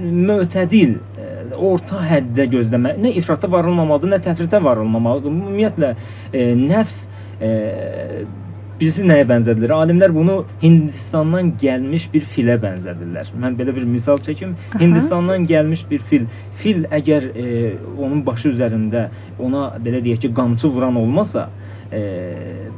[0.00, 5.34] mötədil, e, orta həddə gözləmək, nə ifrata varılmamalıdır, nə təfritə varılmamalıdır.
[5.34, 5.94] Ümumiyyətlə
[6.32, 7.00] e, nəfs
[7.40, 7.54] e,
[8.78, 9.72] Birisi nəyə bənzədilir?
[9.74, 13.32] Alimlər bunu Hindistandan gəlmiş bir filə bənzədirlər.
[13.42, 14.52] Mən belə bir misal çəkim.
[14.54, 14.78] Aha.
[14.82, 16.28] Hindistandan gəlmiş bir fil.
[16.60, 17.46] Fil əgər e,
[17.96, 19.08] onun başı üzərində
[19.42, 21.48] ona belə deyək ki, qamçı vuran olmasa,
[21.92, 22.00] e,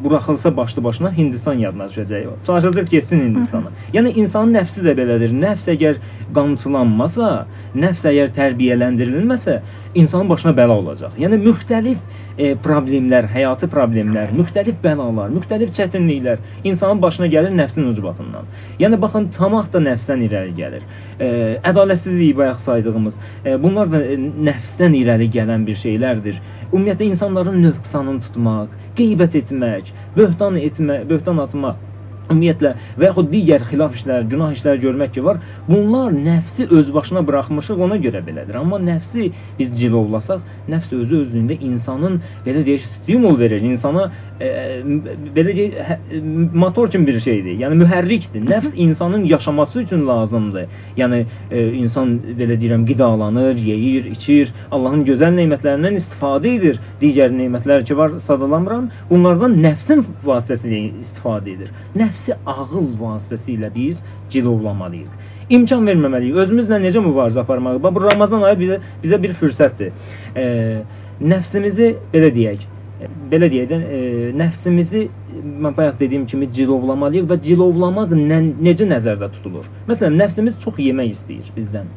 [0.05, 2.27] buraxılsa başlı başına Hindistan yadına düşəcək.
[2.47, 3.73] Çağırılacaq getsin Hindistana.
[3.95, 5.35] Yəni insanın nəfsi də belədir.
[5.35, 6.01] Nəfs əgər
[6.35, 7.31] qamçılanmasa,
[7.75, 9.61] nəfs əgər tərbiyələndirilməsə,
[9.95, 11.17] insanın başına bəla olacaq.
[11.19, 11.99] Yəni müxtəlif
[12.39, 18.49] e, problemlər, həyati problemlər, müxtəlif bəlalar, müxtəlif çətinliklər insanın başına gəlir nəfsin ucbatından.
[18.83, 20.87] Yəni baxın, tamaq da nəfsdən irəli gəlir.
[21.19, 21.29] E,
[21.71, 24.17] ədalətsizlik bayaq saydığımız, e, bunlar da e,
[24.51, 26.41] nəfsdən irəli gələn bir şeylərdir.
[26.71, 31.79] Ümumiyyətlə insanların nöqsanını tutmaq, qeybət etmək, böhtan etmək, böhtan atmaq
[32.31, 37.23] ümumiyyətlə və yaxud digər xilaf işlər, günah işlər görmək ki var, bunlar nəfsi öz başına
[37.27, 38.59] buraxmışıq, ona görə belədir.
[38.61, 44.09] Amma nəfsi biz cilovlasaq, nəfs özü özlüyündə insanın belə deyək, stimul verir, insana
[44.41, 44.51] e,
[45.37, 45.99] belə deyək, hə,
[46.55, 47.59] motor kimi bir şeydir.
[47.65, 48.47] Yəni mühərrikdir.
[48.47, 50.69] Nəfs insanın yaşaması üçün lazımdır.
[51.01, 56.81] Yəni e, insan belə deyirəm, qidalanır, yeyir, içir, Allahın gözəl nemətlərindən istifadə edir.
[57.03, 58.89] Digər nemətlər ki var, sadalamıram.
[59.11, 61.75] Bunlardan nəfsin vasitəsilə istifadə edir.
[61.99, 65.13] Nəfs nəfsi ağıl vasitəsilə biz cilovlamalıyıq.
[65.51, 66.37] İmkan verməməliyik.
[66.45, 67.95] Özümüzlə necə mübarizə aparmalıyıq?
[67.95, 69.93] Bu Ramazan ayı bizə bizə bir fürsətdir.
[70.37, 70.83] E,
[71.21, 72.67] nəfsimizi belə deyək,
[73.33, 75.09] belə deyək də, e, nəfsimizi
[75.65, 79.67] mən bayaq dediyim kimi cilovlamalıyıq və cilovlamaq nə, necə nəzərdə tutulur?
[79.89, 81.89] Məsələn, nəfsimiz çox yemək istəyir bizdən.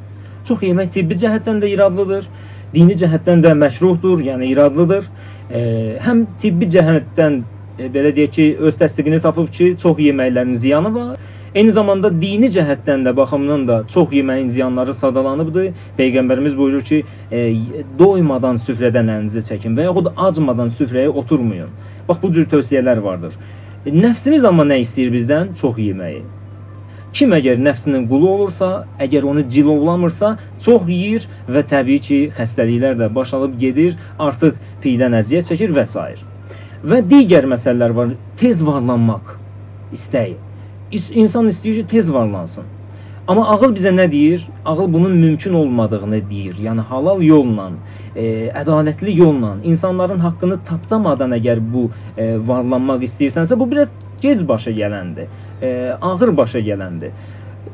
[0.48, 2.28] Çox yemək tibbi cəhətdən də iradlıdır,
[2.74, 5.08] dini cəhətdən də məşruhdur, yəni iradlıdır.
[5.52, 5.60] E,
[6.04, 7.44] həm tibbi cəhətdən
[7.78, 11.16] e, belə deyək ki, öz təsdiqini tapıb ki, çox yeməklərin ziyanı var.
[11.54, 15.68] Eyni zamanda dini cəhətdən də baxımdan da çox yeməyin ziyanları sadalanıbdır.
[16.00, 17.42] Peyğəmbərimiz buyurur ki, e,
[18.00, 21.76] doymadan süfrədən əlinizi çəkin və yaxud acmadan süfrəyə oturmayın.
[22.10, 23.38] Bax bu cür tövsiyələr vardır.
[23.86, 25.54] E, nəfsimiz amma nə istəyir bizdən?
[25.62, 26.24] Çox yeməyi.
[27.14, 28.70] Kim əgər nəfsinin qulu olursa,
[29.06, 30.32] əgər onu cilovlamırsa,
[30.66, 35.86] çox yeyir və təbii ki, xəstəliklər də baş alıb gedir, artıq piydən əziyyət çəkir və
[35.94, 36.33] s.
[36.84, 38.16] Və digər məsələlər var.
[38.40, 39.38] Tez varlanmaq
[39.96, 40.36] istəyi.
[40.92, 42.66] İnsan istəyir ki, tez varlansın.
[43.28, 44.42] Amma ağıl bizə nə deyir?
[44.66, 46.58] Ağıl bunun mümkün olmadığını deyir.
[46.66, 47.70] Yəni halal yolla,
[48.16, 48.26] e,
[48.62, 51.86] ədalətli yolla insanların haqqını tapdamadan əgər bu
[52.18, 53.88] e, varlanmaq istəyirsənsə, bu biraz
[54.22, 55.32] gec başa gələndir.
[55.62, 57.16] E, ağır başa gələndir.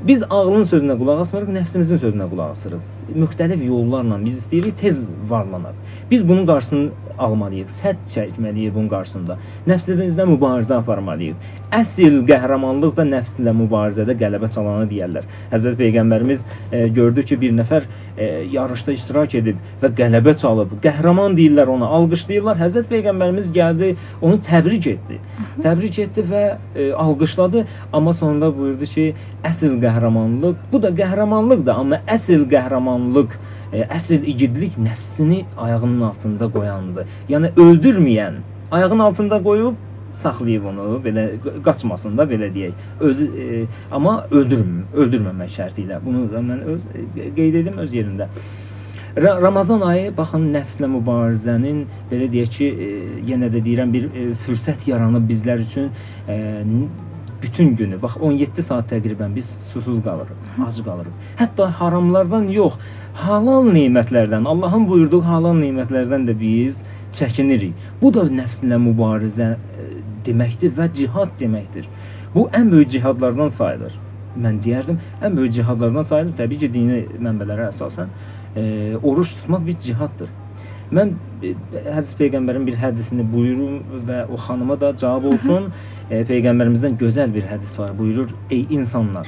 [0.05, 2.98] Biz ağlın sözünə qulaq asmırıq, nəfsimizin sözünə qulaq asırıq.
[3.15, 5.75] Müxtəlif yollarla biz istəyirik tez varlanaq.
[6.11, 9.37] Biz bunun qarşısını almalıyıq, sədd çəkməliyik bunun qarşısında.
[9.69, 11.47] Nəfsimizlə mübarizə aparmalıyıq.
[11.79, 15.27] Əsl qəhrəmanlıq da nəfslə mübarizədə qələbə çalanı deyərlər.
[15.51, 16.39] Həzrət Peyğəmbərimiz
[16.71, 17.85] e, gördü ki, bir nəfər
[18.17, 20.73] e, yarışda iştirak edib və qələbə çalıb.
[20.85, 22.57] Qəhrəman deyirlər ona, alqışlayırlar.
[22.63, 23.91] Həzrət Peyğəmbərimiz gəldi,
[24.21, 25.19] onu təbrik etdi.
[25.65, 26.43] Təbrik etdi və
[26.75, 29.09] e, alqışladı, amma sonunda buyurdu ki,
[29.51, 32.47] əsl qəhrəmanlıq, bu da qəhrəmanlıqdır, amma əsl
[32.99, 33.35] qəhrəmanlıq,
[33.73, 37.07] e, əsl igidlik nəfsini ayağının altında qoyandır.
[37.29, 39.75] Yəni öldürməyən, ayağının altında qoyub
[40.21, 42.73] saxlayıb onu, belə qaçmasın da belə deyək.
[42.99, 46.01] Özü e, amma öldürmə, öldürməmək şərti ilə.
[46.05, 48.29] Bunu da mən öz e, qeyd edim öz yerində.
[49.17, 52.89] Ramazan ayı baxın nəfslə mübarizənin belə deyək ki, e,
[53.31, 55.89] yenə də deyirəm bir e, fürsət yaranıb bizlər üçün
[56.27, 56.35] e,
[57.41, 61.15] bütün günü, bax 17 saat təqribən biz susuz qalırıq, ac qalırıq.
[61.39, 62.75] Hətta haramlardan yox,
[63.13, 66.81] halal nemətlərdən, Allahın buyurduğu halal nemətlərdən də biz
[67.19, 67.73] çəkinirik.
[68.01, 69.87] Bu da nəfslə mübarizə e,
[70.25, 71.87] deməkdir və cihad deməkdir.
[72.35, 73.95] Bu ən böyük cihadlardan sayılır.
[74.37, 76.35] Mən deyərdim, ən böyük cihadlardan sayılır.
[76.41, 78.13] Təbii ki, dini mənbələrə əsasən
[78.55, 78.63] e,
[79.03, 80.29] oruç tutmaq bir cihaddır.
[80.97, 85.67] Mən Həzrət Peyğəmbərin bir hədisini buyurum və o xanıma da cavab olsun.
[86.09, 87.91] e, Peyğəmbərimizdən gözəl bir hədis var.
[87.99, 89.27] Buyurur: "Ey insanlar,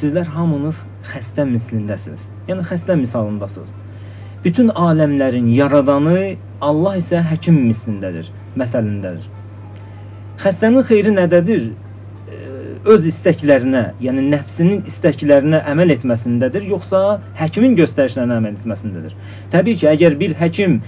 [0.00, 0.78] sizlər hamınız
[1.10, 2.22] xəstə mislindəsiniz.
[2.48, 3.72] Yəni xəstə misalındasınız.
[4.44, 8.30] Bütün aləmlərin yaradanı Allah isə həkim mislindədir,
[8.60, 9.26] məsəlindədir.
[10.44, 11.62] Xəstənin xeyri nədədir?
[12.84, 16.98] Öz istəklərinə, yəni nəfsinin istəklərinə əməl etməsindədir, yoxsa
[17.38, 19.14] həkimin göstərişlərinə əməl etməsindədir?
[19.54, 20.82] Təbii ki, əgər bir həkim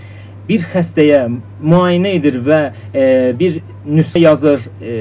[0.46, 1.22] bir xəstəyə
[1.58, 2.58] müayinə edir və
[2.92, 3.06] e,
[3.38, 3.56] bir
[3.88, 4.96] nüsxə yazır, e,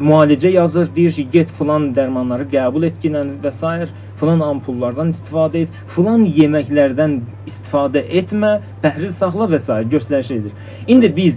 [0.00, 3.92] müalicə yazır, deyir ki, get filan dərmanları qəbul et ginən və s.
[4.22, 7.18] filan ampullardan istifadə et, filan yeməklərdən
[7.50, 9.82] istifadə etmə, pəhriz saxla və s.
[9.94, 10.56] göstəriş edir.
[10.88, 11.36] İndi biz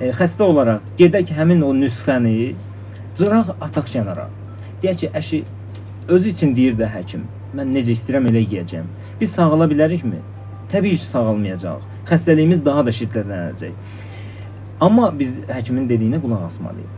[0.00, 2.54] e, xəstə olaraq gedək həmin o nüsxəni
[3.18, 4.28] cıraq ataq kənara.
[4.82, 5.42] Deyək ki, əşi
[6.08, 8.88] özü üçün deyir də həkim, mən necə istəyirəm elə yeyəcəm.
[9.20, 10.22] Biz sağala bilərikmi?
[10.72, 13.72] Təbii ki, sağalmayacaq xəstəliyimiz daha da şiddətlənəcək.
[14.86, 16.92] Amma biz həkimin dediyinə qulaq asmalıyıq.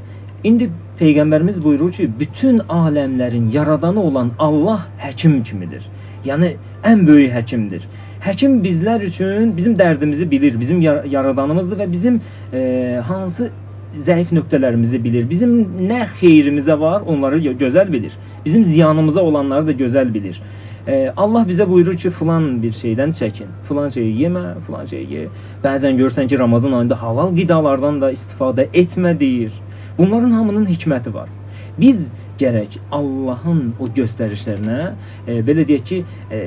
[0.48, 0.68] İndi
[1.00, 5.86] peyğəmbərimiz buyurur ki, bütün aləmlərin yaradanı olan Allah həkim kimidir.
[6.26, 6.52] Yəni
[6.90, 7.86] ən böyük həkimdir.
[8.22, 12.20] Həkim bizlər üçün bizim dərdimizi bilir, bizim yaradanımızdır və bizim
[12.52, 12.60] e,
[13.06, 13.50] hansı
[13.96, 15.26] zəif nöqtələrimizi bilir.
[15.30, 15.54] Bizim
[15.88, 18.16] nə xeyrimizə var, onları gözəl bilir.
[18.44, 20.42] Bizim ziyanımıza olanları da gözəl bilir.
[20.86, 23.48] E, Allah bizə buyurur ki, filan bir şeydən çəkin.
[23.68, 25.26] Filan şeyi yemə, filan şeyi ye.
[25.64, 29.52] Bəzən görsən ki, Ramazan ayında halal qidalardan da istifadə etmə deyir.
[29.98, 31.28] Bunların hamının hikməti var.
[31.78, 32.06] Biz
[32.40, 34.78] gərək Allahın o göstərişlərinə
[35.26, 35.98] e, belə deyək ki,
[36.30, 36.40] e,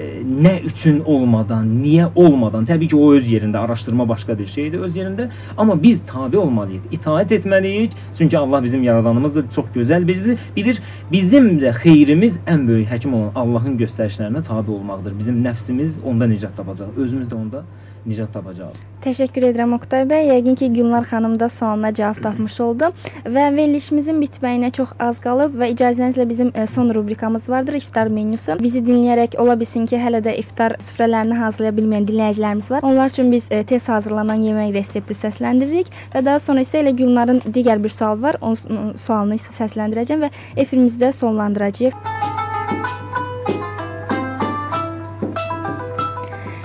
[0.46, 4.98] nə üçün olmadan, niyə olmadan, təbii ki, o öz yerində araşdırma başqa bir şeydir, öz
[4.98, 7.98] yerində, amma biz tabe olmalıyıq, itaat etməliyik.
[8.18, 10.82] Çünki Allah bizim yaradanımızdır, çox gözəl bizi bilir.
[11.12, 15.18] Bizim də xeyrimiz ən böyük həkim olan Allahın göstərişlərinə tabe olmaqdır.
[15.20, 17.64] Bizim nəfsimiz onda nicat tapacaq, özümüz də onda
[18.06, 18.80] nicat tapacağıq.
[19.02, 20.28] Təşəkkür edirəm Oqtay bəy.
[20.30, 22.92] Yəqin ki, Gülnar xanım da sualına cavab tapmış oldu
[23.36, 28.60] və verilişimizin bitməyinə çox az qalıb və icazənizlə bizim e, son rubrikamız vardır, iftar menyusu.
[28.62, 32.86] Bizi dinləyərək ola bilsin ki, hələ də iftar süfrələrini hazırlaya bilməyən dinləyicilərimiz var.
[32.92, 37.42] Onlar üçün biz e, tez hazırlanan yemək resepti səsləndiririk və daha sonra isə elə Gülnarın
[37.58, 38.38] digər bir sual var.
[38.42, 40.34] Onun sualını isə səsləndirəcəm və
[40.66, 43.11] efirimizdə sonlandıracağıq.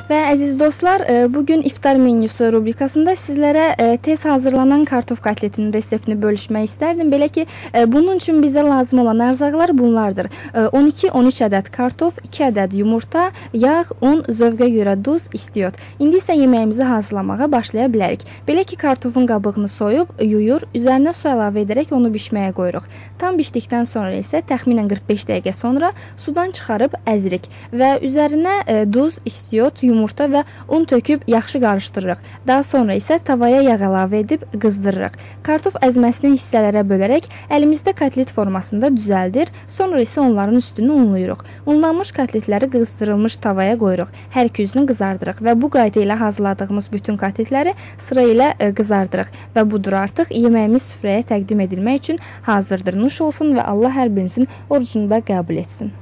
[0.07, 5.73] Və əziz dostlar, e, bu gün iftar menyusu rubrikasında sizlərə e, tez hazırlanan kartof kotletinin
[5.75, 7.09] reseptini bölüşmək istərdim.
[7.11, 7.43] Belə ki,
[7.75, 10.29] e, bunun üçün bizə lazım olan ərzaqlar bunlardır.
[10.55, 15.75] 12-13 ədəd kartof, 2 ədəd yumurta, yağ, un, zövqə görə duz, istiot.
[15.99, 18.23] İndi isə yeməyimizi hazırlamağa başlaya bilərik.
[18.47, 22.87] Belə ki, kartofun qabığını soyub, yuyur, üzərinə su əlavə edərək onu bişməyə qoyuruq.
[23.19, 29.83] Tam bişdikdən sonra isə təxminən 45 dəqiqə sonra sudan çıxarıb əzirik və üzərinə duz, istiot,
[29.83, 32.23] yumurta yumurta və un töküb yaxşı qarışdırırıq.
[32.47, 35.17] Daha sonra isə tavaya yağ əlavə edib qızdırırıq.
[35.47, 41.45] Kartof əzməsini hissələrə bölərək əlimizdə kotlet formasında düzəldir, sonra isə onların üstünü unluyuruq.
[41.67, 44.13] Unlanmış kotletləri qızdırılmış tavaya qoyuruq.
[44.37, 47.75] Hər iki üzünü qızardırıq və bu qayda ilə hazırladığımız bütün kotletləri
[48.09, 53.01] sıra ilə e, qızardırıq və budur artıq yeməyimiz süfrəyə təqdim edilmək üçün hazırdır.
[53.07, 55.95] Nuş olsun və Allah hər birinizin orucunu da qəbul etsin.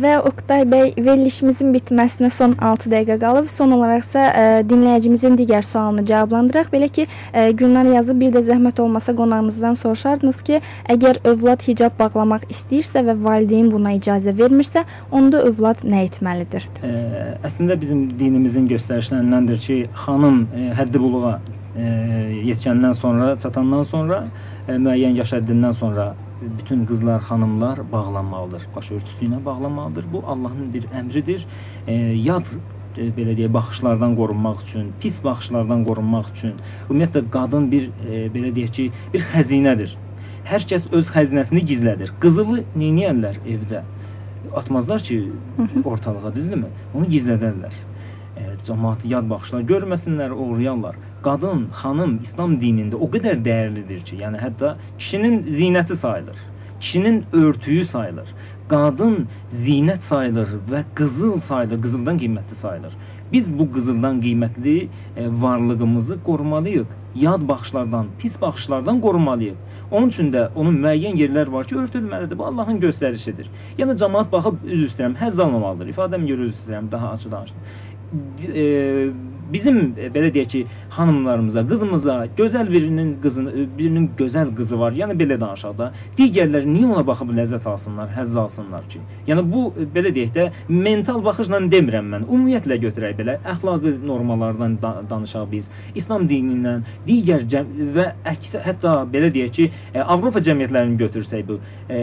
[0.00, 3.48] Və Oqtay bəy, verilişimizin bitməsinə son 6 dəqiqə qalıb.
[3.52, 6.70] Son olaraq isə ə, e, dinləyicimizin digər sualını cavablandıraq.
[6.72, 10.62] Belə ki, ə, e, Gülnar yazıb bir də zəhmət olmasa qonağımızdan soruşardınız ki,
[10.94, 16.70] əgər övlad hicab bağlamaq istəyirsə və valideyn buna icazə vermirsə, onda övlad nə etməlidir?
[16.80, 16.94] Ə,
[17.50, 21.92] əslində bizim dinimizin göstərişlərindəndir ki, xanım ə, həddi buluğa ə,
[22.48, 24.24] yetkəndən sonra, çatandan sonra,
[24.64, 28.68] ə, müəyyən yaş həddindən sonra bütün qızlar, xanımlar bağlanmalıdır.
[28.76, 30.04] Baş örtüsü ilə bağlanmalıdır.
[30.12, 31.44] Bu Allahın bir əmridir.
[31.86, 31.94] E,
[32.28, 32.46] yad
[32.96, 36.54] e, belə deyək baxışlardan qorunmaq üçün, pis baxışlardan qorunmaq üçün,
[36.88, 39.96] ümumiyyətlə qadın bir e, belə deyək ki, bir xəzinədir.
[40.50, 42.14] Hər kəs öz xəzinəsini gizlədir.
[42.24, 43.84] Qızılı neyniyərlər evdə?
[44.56, 45.20] Atmazlar ki,
[45.84, 46.72] ortalığa düzdürmü?
[46.94, 47.76] Onu gizlədərlər.
[48.40, 54.40] E, cəmaat yad baxışlar görməsinlər, oğruyarlar qadın, xanım İslam dinində o qədər dəyərlidir ki, yəni
[54.44, 56.38] hətta kişinin zinəti sayılır.
[56.80, 58.28] Kişinin örtüyü sayılır.
[58.72, 59.16] Qadın
[59.66, 62.94] zinət sayılır və qızıl sayılır, qızıldan qiymətli sayılır.
[63.32, 64.76] Biz bu qızıldan qiymətli
[65.42, 66.86] varlığımızı qorumalıyıq.
[67.14, 69.58] Yad baxışlardan, pis baxışlardan qorumalıyıq.
[69.90, 72.38] Onun üçün də onun müəyyən yerlər var ki, örtülməlidir.
[72.38, 73.48] Bu Allahın göstərişidir.
[73.78, 75.90] Yəni cəmaət baxıb üzr istəyirəm, həzz almamalıdır.
[75.94, 77.64] İfadəmi görə üzr istəyirəm, daha açıq danışdım.
[78.10, 79.10] E,
[79.52, 80.60] bizim e, belə deyək ki,
[80.96, 84.96] xanımlarımıza, qızımıza gözəl birinin qızını, birinin gözəl qızı var.
[84.98, 89.02] Yəni belə danışaq da, digərləri niyə ona baxıb ləzzət alsınlar, həzz alsınlar ki?
[89.30, 90.48] Yəni bu e, belə deyək də
[90.88, 92.26] mental baxışla demirəm mən.
[92.26, 95.70] Ümumiyyətlə götürək belə əxlaqi normalardan da danışaq biz.
[95.94, 97.46] İslam dinindən, digər
[97.94, 102.02] və əks hətta belə deyək ki, e, Avropa cəmiyyətlərini götürsək bu, e,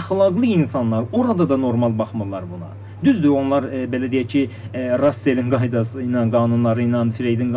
[0.00, 2.72] əxlaqlı insanlar orada da normal baxmırlar buna.
[3.06, 4.44] Düzdür, onlar e, belə deyək ki,
[4.74, 7.52] e, Russellin qaydası ilə, qanunları ilə, Freydin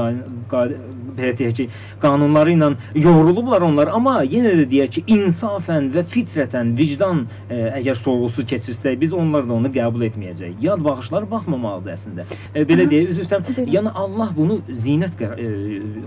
[1.20, 1.66] belə deyək ki,
[2.04, 8.00] qanunları ilə yoğrulublar onlar, amma yenə də deyək ki, insafən və fitrətən, vicdan e, əgər
[8.00, 10.60] sorğusu keçirsək, biz onlar da onu qəbul etməyəcəyik.
[10.64, 12.28] Yad baxışlar baxmamalıdır əslində.
[12.54, 13.70] E, belə deyək, üzr istəyirəm.
[13.76, 15.50] Yəni Allah bunu zinət e,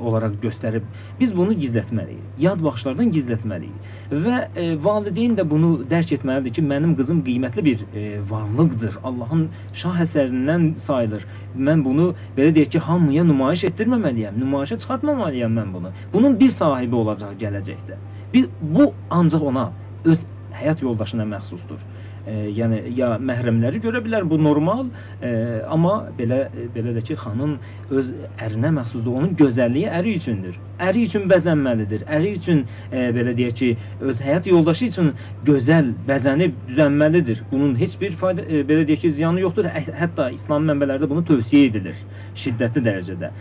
[0.01, 0.87] olaraq göstərib.
[1.21, 2.23] Biz bunu gizlətməliyik.
[2.43, 3.91] Yad baxışlardan gizlətməliyik.
[4.13, 9.01] Və e, valideyn də bunu dərk etməlidir ki, mənim qızım qiymətli bir e, varlıqdır.
[9.33, 9.49] Allahın
[9.81, 11.23] şah əsərindən sayılır.
[11.67, 12.07] Mən bunu
[12.37, 14.37] belə deyək ki, hamıya nümayiş etdirməməliyəm.
[14.43, 15.93] Nümayişə çıxartmamalıyam mən bunu.
[16.13, 17.97] Bunun bir sahibi olacaq gələcəkdə.
[18.35, 19.65] Bir bu ancaq ona
[20.05, 20.27] öz
[20.61, 21.81] həyat yoldaşına məxsusdur
[22.27, 24.89] e, yəni ya məhrəmləri görə bilər, bu normal,
[25.23, 25.33] e,
[25.67, 26.45] amma belə
[26.75, 27.57] belə də ki, xanım
[27.91, 28.13] öz
[28.47, 29.17] ərinə məxsusdur.
[29.21, 30.59] Onun gözəlliyi əri üçündür.
[30.83, 32.07] Əri üçün bəzənməlidir.
[32.19, 33.71] Əri üçün e, belə deyək ki,
[34.11, 35.13] öz həyat yoldaşı üçün
[35.49, 37.45] gözəl, bəzənib düzənməlidir.
[37.53, 39.71] Bunun heç bir fayda e, belə deyək ki, ziyanı yoxdur.
[39.73, 41.99] Hətta İslam mənbələrdə bunu tövsiyə edilir
[42.39, 43.33] şiddətli dərəcədə.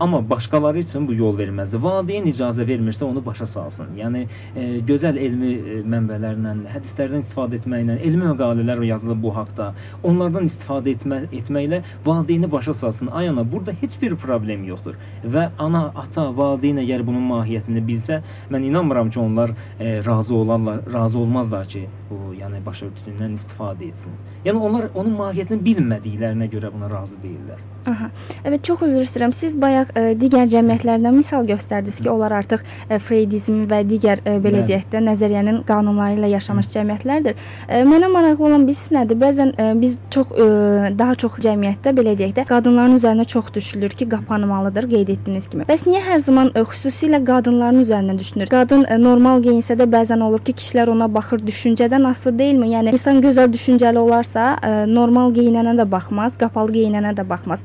[0.00, 1.82] Amma başqaları üçün bu yol verməzdir.
[1.84, 3.90] Valideyn icazə vermirsə onu başa salsın.
[3.98, 4.22] Yəni
[4.56, 9.66] e, gözəl elmi e, mənbələrlə, hədislərdən istifadə etməklə, elmi məqalələr yazılıb bu haqqda.
[10.08, 13.10] Onlardan istifadə etmə, etməklə valideyni başa salsın.
[13.12, 14.96] Ay ana, burada heç bir problem yoxdur.
[15.36, 20.80] Və ana, ata, valideyn əgər bunun mahiyyətini bilsə, mən inanmıram ki, onlar e, razı olarlar,
[20.94, 24.16] razı olmazlar ki, bu yəni başörtüsündən istifadə etsin.
[24.48, 27.60] Yəni onlar onun mahiyyətini bilmədiklərinə görə buna razı deyillər.
[27.86, 28.10] Aha.
[28.44, 29.32] Evet, çox üzr istəyirəm.
[29.32, 32.60] Siz bayaq ə, digər cəmiyyətlərdən misal göstərdiniz ki, onlar artıq
[32.92, 37.38] ə, freydizm və digər ə, belə deyək də nəzəriyyənin qanunları ilə yaşamış cəmiyyətlərdir.
[37.72, 39.18] Ə, mənə maraqlı olan bilirsiniz nədir?
[39.22, 40.48] Bəzən ə, biz çox ə,
[40.98, 45.64] daha çox cəmiyyətdə belə deyək də qadınların üzərinə çox düşülür ki, qapanmalıdır qeyd etdiyiniz kimi.
[45.72, 48.52] Bəs niyə hər zaman ə, xüsusilə qadınların üzərinə düşünür?
[48.52, 52.70] Qadın ə, normal geyinsə də bəzən olur ki, kişilər ona baxır düşüncədən asılı deyilmi?
[52.76, 57.64] Yəni insan gözəl düşüncəli olarsa, ə, normal geyinənə də baxmaz, qapalı geyinənə də baxmaz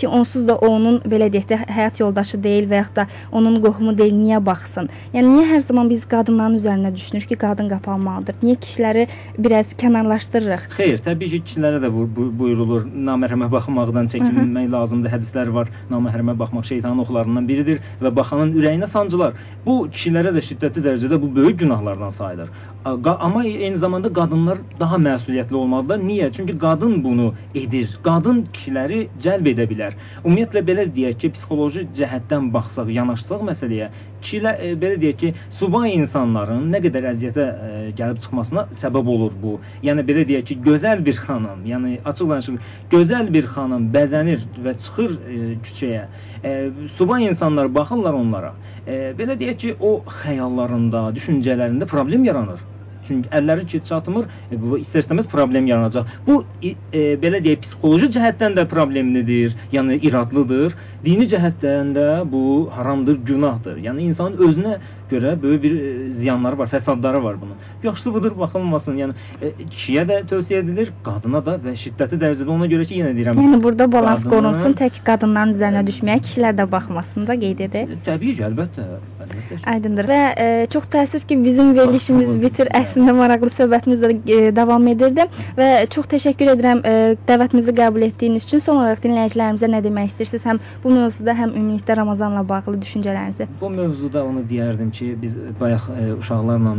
[0.00, 3.58] ki, onsuz da o onun belə deyək də həyat yoldaşı deyil və yaxud da onun
[3.64, 4.88] qohumu deyil, niyə baxsın?
[5.14, 8.38] Yəni niyə hər zaman biz qadınların üzərinə düşünür ki, qadın qapanmalıdır?
[8.42, 9.06] Niyə kişiləri
[9.38, 10.68] biraz kənarlaşdırırıq?
[10.78, 12.86] Xeyr, təbii ki, kişilərə də bu, bu buyurulur.
[13.08, 15.14] Naməhrəmə baxmaqdan çəkinmək lazımdır.
[15.16, 15.72] Hədislər var.
[15.92, 19.36] Naməhrəmə baxmaq şeytanın oxlarından biridir və baxanın ürəyinə sancılar.
[19.66, 22.48] Bu kişilərə də şiddətli dərəcədə bu böyük günahlardan sayılır.
[22.84, 26.04] Amma eyni zamanda qadınlar daha məsuliyyətli olmalıdırlar.
[26.08, 26.32] Niyə?
[26.32, 27.90] Çünki qadın bunu edir.
[28.04, 29.87] Qadın kişiləri cəlb edə bilər.
[30.24, 33.88] Ümumiyyətlə belə deyək ki, psixoloji cəhətdən baxsaq, yanaşsaq məsələyə,
[34.22, 39.36] kişilər e, belə deyək ki, subay insanların nə qədər əziyyətə e, gəlib çıxmasına səbəb olur
[39.42, 39.56] bu.
[39.86, 44.76] Yəni belə deyək ki, gözəl bir xanım, yəni açıq danışıq, gözəl bir xanım bəzənir və
[44.84, 46.08] çıxır e, küçəyə.
[46.44, 46.56] E,
[46.96, 48.54] subay insanlar baxırlar onlara.
[48.86, 52.66] E, belə deyək ki, o xəyallarında, düşüncələrində problem yaranır.
[53.08, 56.10] Çünki əlləri ki çatmır, e, bu istər-istəməz problem yaranacaq.
[56.26, 56.74] Bu e,
[57.22, 60.76] belə deyək, psixoloji cəhətdən də problemlidir, yəni iradlıdır.
[61.04, 63.76] Dini cəhətdən də bu haramdır, günahdır.
[63.84, 64.78] Yəni insanın özünə
[65.10, 67.54] görə böyük bir e, ziyanları var, fəsadları var bunun.
[67.82, 68.96] Yaxşısı budur, baxılmasın.
[68.98, 73.14] Yəni e, kişiyə də tövsiyə edilir, qadına da və şiddətli dərəcədə ona görə ki, yenə
[73.16, 73.38] deyirəm.
[73.44, 77.94] Yəni burada balans qadının, qorunsun, tək qadınların üzərinə düşməyə, kişilər də baxmasın da qeyd edək.
[78.08, 78.88] Təbii ki, əlbəttə.
[79.22, 79.60] əlbəttə.
[79.74, 80.10] Aydındır.
[80.10, 82.72] Və e, çox təəssüf ki, bizim verilişimiz bitir.
[82.74, 86.94] Əslində maraqlı söhbətimiz də e, davam edirdi və çox təşəkkür edirəm e,
[87.30, 88.66] dəvətimizi qəbul etdiyiniz üçün.
[88.66, 90.44] Son olaraq dinləyicilərimizə nə demək istəyirsiniz?
[90.48, 93.46] Həm bu mövzuda, həm ümumilikdə Ramazanla bağlı düşüncələrinizi.
[93.60, 96.74] Bu mövzuda onu deyərdim ki, biz bayaq e, uşaqlarla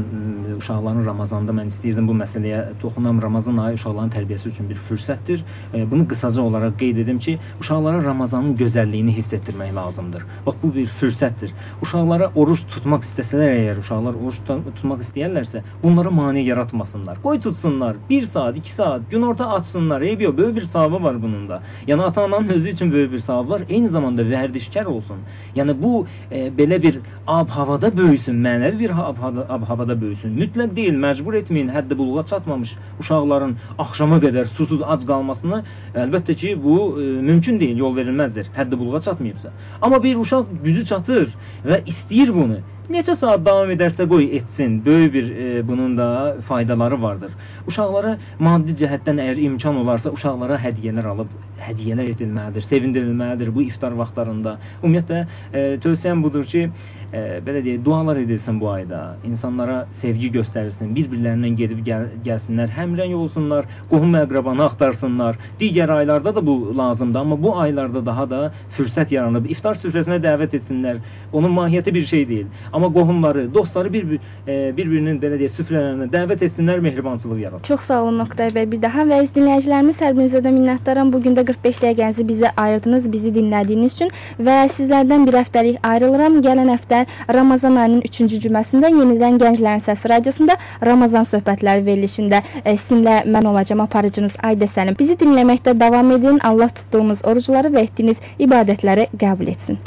[0.50, 3.22] e, uşaqların Ramazanda mən istəyirdim bu məsələyə toxunam.
[3.22, 5.44] Ramazan ayı uşaqların tərbiyəsi üçün bir fürsətdir.
[5.74, 10.26] E, bunu qısaca olaraq qeyd edim ki, uşaqlara Ramazanın gözəlliyini hiss etdirmək lazımdır.
[10.46, 11.54] Bax bu bir fürsətdir.
[11.86, 17.22] Uşaqlara oruç tutmaq istəsələr əgər uşaqlar oruç tutmaq istəyirlərsə, bunlara mane yaratmasınlar.
[17.24, 17.96] Qoy tutsunlar.
[18.10, 20.02] 1 saat, 2 saat günorta açsınlar.
[20.02, 21.62] Eyb yox, böyük bir savabı var bunun da.
[21.88, 23.62] Yəni ata-ananın özü üçün böyük bir savabı var.
[23.70, 25.20] Eyni zamanda vərdişkar olsun.
[25.56, 30.36] Yəni bu e, belə bir ab-havada böyüsün, mənəvi bir ab-havada böyüsün.
[30.40, 35.64] Mütləq deyil, məcbur etməyin həddi buluğa çatmamış uşaqların axşama qədər susuz ac qalmasını
[35.96, 38.52] əlbəttə ki, bu e, mümkün deyil, yol verilməzdir.
[38.56, 39.54] Həddi buluğa çatmayıbsa.
[39.82, 41.34] Amma bir uşaq gücü çatır
[41.66, 42.60] və istəyir bunu
[42.94, 44.80] neçə saat davam edərsə qoy etsin.
[44.86, 46.10] Böyük bir e, bunun da
[46.48, 47.36] faydaları vardır.
[47.70, 54.56] Uşaqlara maddi cəhətdən əgər imkan olarsa uşaqlara hədiyyələr alıb hədiyyələr edilməlidir, sevindirilməlidir bu iftar vaxtlarında.
[54.82, 55.20] Ümumiyyətlə
[55.54, 56.66] e, tövsiyəm budur ki,
[57.12, 59.02] e, belə deyək, dualar edilsin bu ayda.
[59.28, 65.40] İnsanlara sevgi göstərilsin, bir-birlərindən gedib gəl gəlsinlər, həmrəng olsunlar, qohum-əqrabanı axtarsınlar.
[65.60, 68.42] Digər aylarda da bu lazımdır, amma bu aylarda daha da
[68.78, 69.50] fürsət yaranıb.
[69.52, 71.04] İftar süfrəsinə dəvət etsinlər.
[71.34, 72.48] Onun mahiyyəti bir şey deyil.
[72.74, 77.68] Amma qohumları, dostları bir-bir e, bir-birinin belə deyək, süfrələrinə dəvət etsinlər, mehribançılıq yaratsın.
[77.68, 78.68] Çox sağ olun Oqtay bəy.
[78.72, 81.12] Bir daha və dinləyicilərimiz hər birinizə də minnətdaram.
[81.14, 84.14] Bu gün də 45 dəqiqənizi bizə ayırdınız, bizi dinlədiyiniz üçün
[84.48, 86.40] və sizlərdən bir həftəlik ayrılıram.
[86.46, 87.06] Gələn həftə
[87.40, 93.86] Ramazan ayının 3-cü cüməsində yenidən Gənclərin Səsi radiosunda Ramazan söhbətləri verilişində e, sizinlə mən olacağam
[93.88, 95.00] aparıcınız Aydə Səlim.
[95.00, 96.40] Bizi dinləməkdə davam edin.
[96.44, 99.84] Allah tutduğunuz orucları və etdiyiniz ibadətləri qəbul etsin.